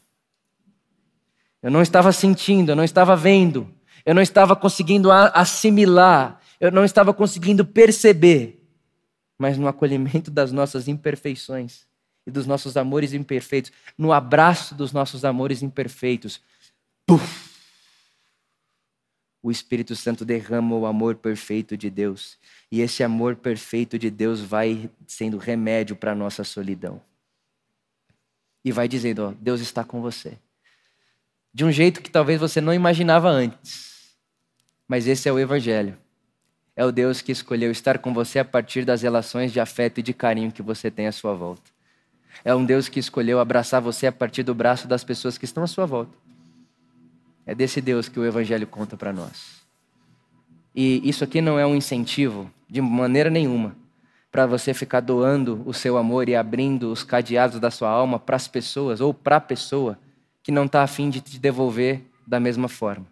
Eu 1.63 1.71
não 1.71 1.83
estava 1.83 2.13
sentindo, 2.13 2.73
eu 2.73 2.77
não 2.77 2.85
estava 2.85 3.15
vendo, 3.15 3.73
eu 4.05 4.15
não 4.15 4.23
estava 4.23 4.57
conseguindo 4.57 5.11
assimilar, 5.13 6.41
eu 6.59 6.71
não 6.71 6.85
estava 6.85 7.13
conseguindo 7.13 7.65
perceber, 7.67 8.67
mas 9.39 9.59
no 9.59 9.69
acolhimento 9.69 10.31
das 10.31 10.53
nossas 10.53 10.89
imperfeições, 10.89 11.87
e 12.27 12.31
dos 12.31 12.47
nossos 12.47 12.77
amores 12.77 13.13
imperfeitos, 13.13 13.73
no 13.97 14.13
abraço 14.13 14.75
dos 14.75 14.93
nossos 14.93 15.25
amores 15.25 15.63
imperfeitos, 15.63 16.41
puff, 17.07 17.50
o 19.43 19.51
Espírito 19.51 19.97
Santo 19.97 20.25
derrama 20.25 20.77
o 20.77 20.87
amor 20.87 21.17
perfeito 21.17 21.77
de 21.77 21.89
Deus. 21.89 22.39
E 22.71 22.81
esse 22.81 23.03
amor 23.03 23.37
perfeito 23.37 23.99
de 23.99 24.11
Deus 24.11 24.41
vai 24.41 24.91
sendo 25.07 25.39
remédio 25.39 25.97
para 25.97 26.13
a 26.13 26.15
nossa 26.15 26.45
solidão. 26.45 27.01
E 28.65 28.71
vai 28.71 28.87
dizendo: 28.87 29.29
ó, 29.29 29.35
Deus 29.41 29.61
está 29.61 29.83
com 29.83 30.03
você. 30.03 30.37
De 31.53 31.65
um 31.65 31.73
jeito 31.73 32.03
que 32.03 32.11
talvez 32.11 32.39
você 32.39 32.61
não 32.61 32.75
imaginava 32.75 33.29
antes. 33.29 34.15
Mas 34.87 35.07
esse 35.07 35.29
é 35.29 35.33
o 35.33 35.39
Evangelho. 35.39 35.97
É 36.77 36.85
o 36.85 36.93
Deus 36.93 37.21
que 37.21 37.33
escolheu 37.33 37.71
estar 37.71 37.99
com 37.99 38.13
você 38.13 38.39
a 38.39 38.45
partir 38.45 38.85
das 38.85 39.03
relações 39.03 39.53
de 39.53 39.61
afeto 39.61 39.99
e 39.99 40.03
de 40.03 40.13
carinho 40.13 40.53
que 40.53 40.63
você 40.63 40.91
tem 40.91 41.07
à 41.07 41.13
sua 41.13 41.35
volta. 41.35 41.71
É 42.45 42.55
um 42.55 42.65
Deus 42.65 42.89
que 42.89 43.01
escolheu 43.01 43.41
abraçar 43.41 43.81
você 43.81 44.07
a 44.07 44.13
partir 44.13 44.43
do 44.43 44.55
braço 44.55 44.87
das 44.87 45.05
pessoas 45.05 45.37
que 45.37 45.45
estão 45.45 45.63
à 45.63 45.67
sua 45.67 45.87
volta. 45.87 46.17
É 47.51 47.55
desse 47.55 47.81
Deus 47.81 48.09
que 48.09 48.21
o 48.21 48.25
Evangelho 48.25 48.65
conta 48.65 48.97
para 48.97 49.13
nós. 49.13 49.61
E 50.73 51.01
isso 51.03 51.25
aqui 51.25 51.41
não 51.41 51.59
é 51.59 51.67
um 51.67 51.75
incentivo, 51.75 52.49
de 52.69 52.81
maneira 52.81 53.29
nenhuma, 53.29 53.75
para 54.31 54.47
você 54.47 54.73
ficar 54.73 55.01
doando 55.01 55.61
o 55.67 55.75
seu 55.75 55.99
amor 55.99 56.29
e 56.29 56.37
abrindo 56.37 56.93
os 56.93 57.03
cadeados 57.03 57.59
da 57.59 57.69
sua 57.69 57.91
alma 57.91 58.21
para 58.21 58.37
as 58.37 58.47
pessoas 58.47 59.01
ou 59.01 59.13
para 59.13 59.39
a 59.39 59.41
pessoa 59.41 59.99
que 60.45 60.53
não 60.53 60.67
está 60.67 60.85
afim 60.85 61.11
de 61.11 61.21
te 61.21 61.41
devolver 61.41 62.01
da 62.25 62.39
mesma 62.39 62.69
forma. 62.69 63.05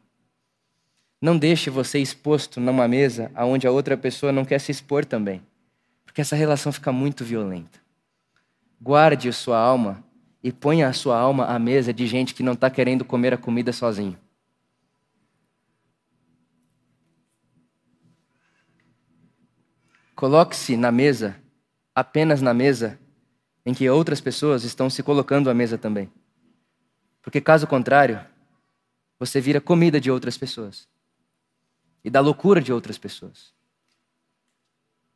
Não 1.20 1.37
deixe 1.37 1.68
você 1.68 1.98
exposto 1.98 2.61
numa 2.61 2.87
mesa 2.87 3.33
onde 3.38 3.66
a 3.66 3.72
outra 3.72 3.96
pessoa 3.96 4.31
não 4.31 4.44
quer 4.44 4.61
se 4.61 4.70
expor 4.70 5.05
também, 5.05 5.42
porque 6.07 6.20
essa 6.20 6.37
relação 6.37 6.70
fica 6.70 6.92
muito 6.92 7.24
violenta. 7.24 7.81
Guarde 8.81 9.33
sua 9.33 9.59
alma 9.59 10.01
e 10.44 10.53
ponha 10.53 10.87
a 10.87 10.92
sua 10.92 11.18
alma 11.18 11.46
à 11.46 11.59
mesa 11.59 11.92
de 11.92 12.07
gente 12.07 12.37
que 12.37 12.44
não 12.44 12.53
está 12.53 12.70
querendo 12.70 13.05
comer 13.05 13.35
a 13.35 13.37
comida 13.37 13.72
sozinho. 13.72 14.16
Coloque-se 20.18 20.76
na 20.76 20.90
mesa, 20.90 21.40
apenas 21.94 22.42
na 22.42 22.52
mesa, 22.52 22.98
em 23.64 23.72
que 23.72 23.88
outras 23.88 24.20
pessoas 24.20 24.64
estão 24.64 24.90
se 24.90 25.00
colocando 25.00 25.48
à 25.48 25.54
mesa 25.54 25.78
também. 25.78 26.12
Porque 27.22 27.40
caso 27.40 27.68
contrário, 27.68 28.26
você 29.16 29.40
vira 29.40 29.61
comida 29.61 30.00
de 30.00 30.11
outras 30.11 30.37
pessoas. 30.37 30.88
E 32.02 32.11
da 32.11 32.18
loucura 32.18 32.61
de 32.61 32.72
outras 32.72 32.98
pessoas. 32.98 33.54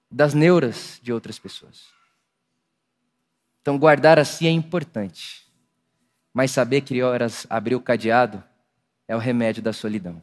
Das 0.09 0.35
neuras 0.35 1.01
de 1.03 1.13
outras 1.13 1.37
pessoas. 1.37 1.89
Então, 3.61 3.77
guardar 3.77 4.21
a 4.21 4.25
si 4.25 4.47
é 4.47 4.51
importante, 4.53 5.53
mas 6.33 6.53
saber 6.53 6.83
que 6.83 7.03
horas 7.03 7.45
abrir 7.51 7.75
o 7.75 7.81
cadeado 7.81 8.41
é 9.09 9.17
o 9.17 9.19
remédio 9.19 9.65
da 9.65 9.73
solidão. 9.73 10.23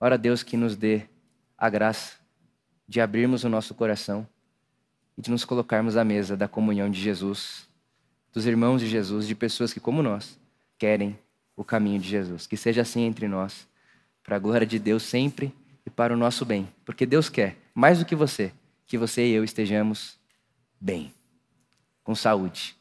Ora, 0.00 0.18
Deus 0.18 0.42
que 0.42 0.56
nos 0.56 0.76
dê 0.76 1.08
a 1.56 1.70
graça 1.70 2.23
de 2.86 3.00
abrirmos 3.00 3.44
o 3.44 3.48
nosso 3.48 3.74
coração 3.74 4.26
e 5.16 5.22
de 5.22 5.30
nos 5.30 5.44
colocarmos 5.44 5.96
à 5.96 6.04
mesa 6.04 6.36
da 6.36 6.48
comunhão 6.48 6.90
de 6.90 7.00
Jesus, 7.00 7.68
dos 8.32 8.46
irmãos 8.46 8.80
de 8.80 8.88
Jesus, 8.88 9.26
de 9.26 9.34
pessoas 9.34 9.72
que, 9.72 9.80
como 9.80 10.02
nós, 10.02 10.38
querem 10.78 11.18
o 11.56 11.64
caminho 11.64 12.00
de 12.00 12.08
Jesus. 12.08 12.46
Que 12.46 12.56
seja 12.56 12.82
assim 12.82 13.02
entre 13.02 13.28
nós, 13.28 13.66
para 14.22 14.36
a 14.36 14.38
glória 14.38 14.66
de 14.66 14.78
Deus 14.78 15.02
sempre 15.02 15.54
e 15.86 15.90
para 15.90 16.12
o 16.12 16.16
nosso 16.16 16.44
bem. 16.44 16.68
Porque 16.84 17.06
Deus 17.06 17.28
quer, 17.28 17.56
mais 17.74 17.98
do 17.98 18.04
que 18.04 18.14
você, 18.14 18.52
que 18.86 18.98
você 18.98 19.26
e 19.26 19.32
eu 19.32 19.44
estejamos 19.44 20.18
bem 20.80 21.12
com 22.02 22.14
saúde, 22.14 22.76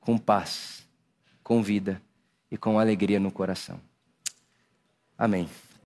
com 0.00 0.16
paz, 0.16 0.86
com 1.42 1.62
vida 1.62 2.00
e 2.50 2.56
com 2.56 2.78
alegria 2.78 3.18
no 3.18 3.32
coração. 3.32 3.80
Amém. 5.18 5.48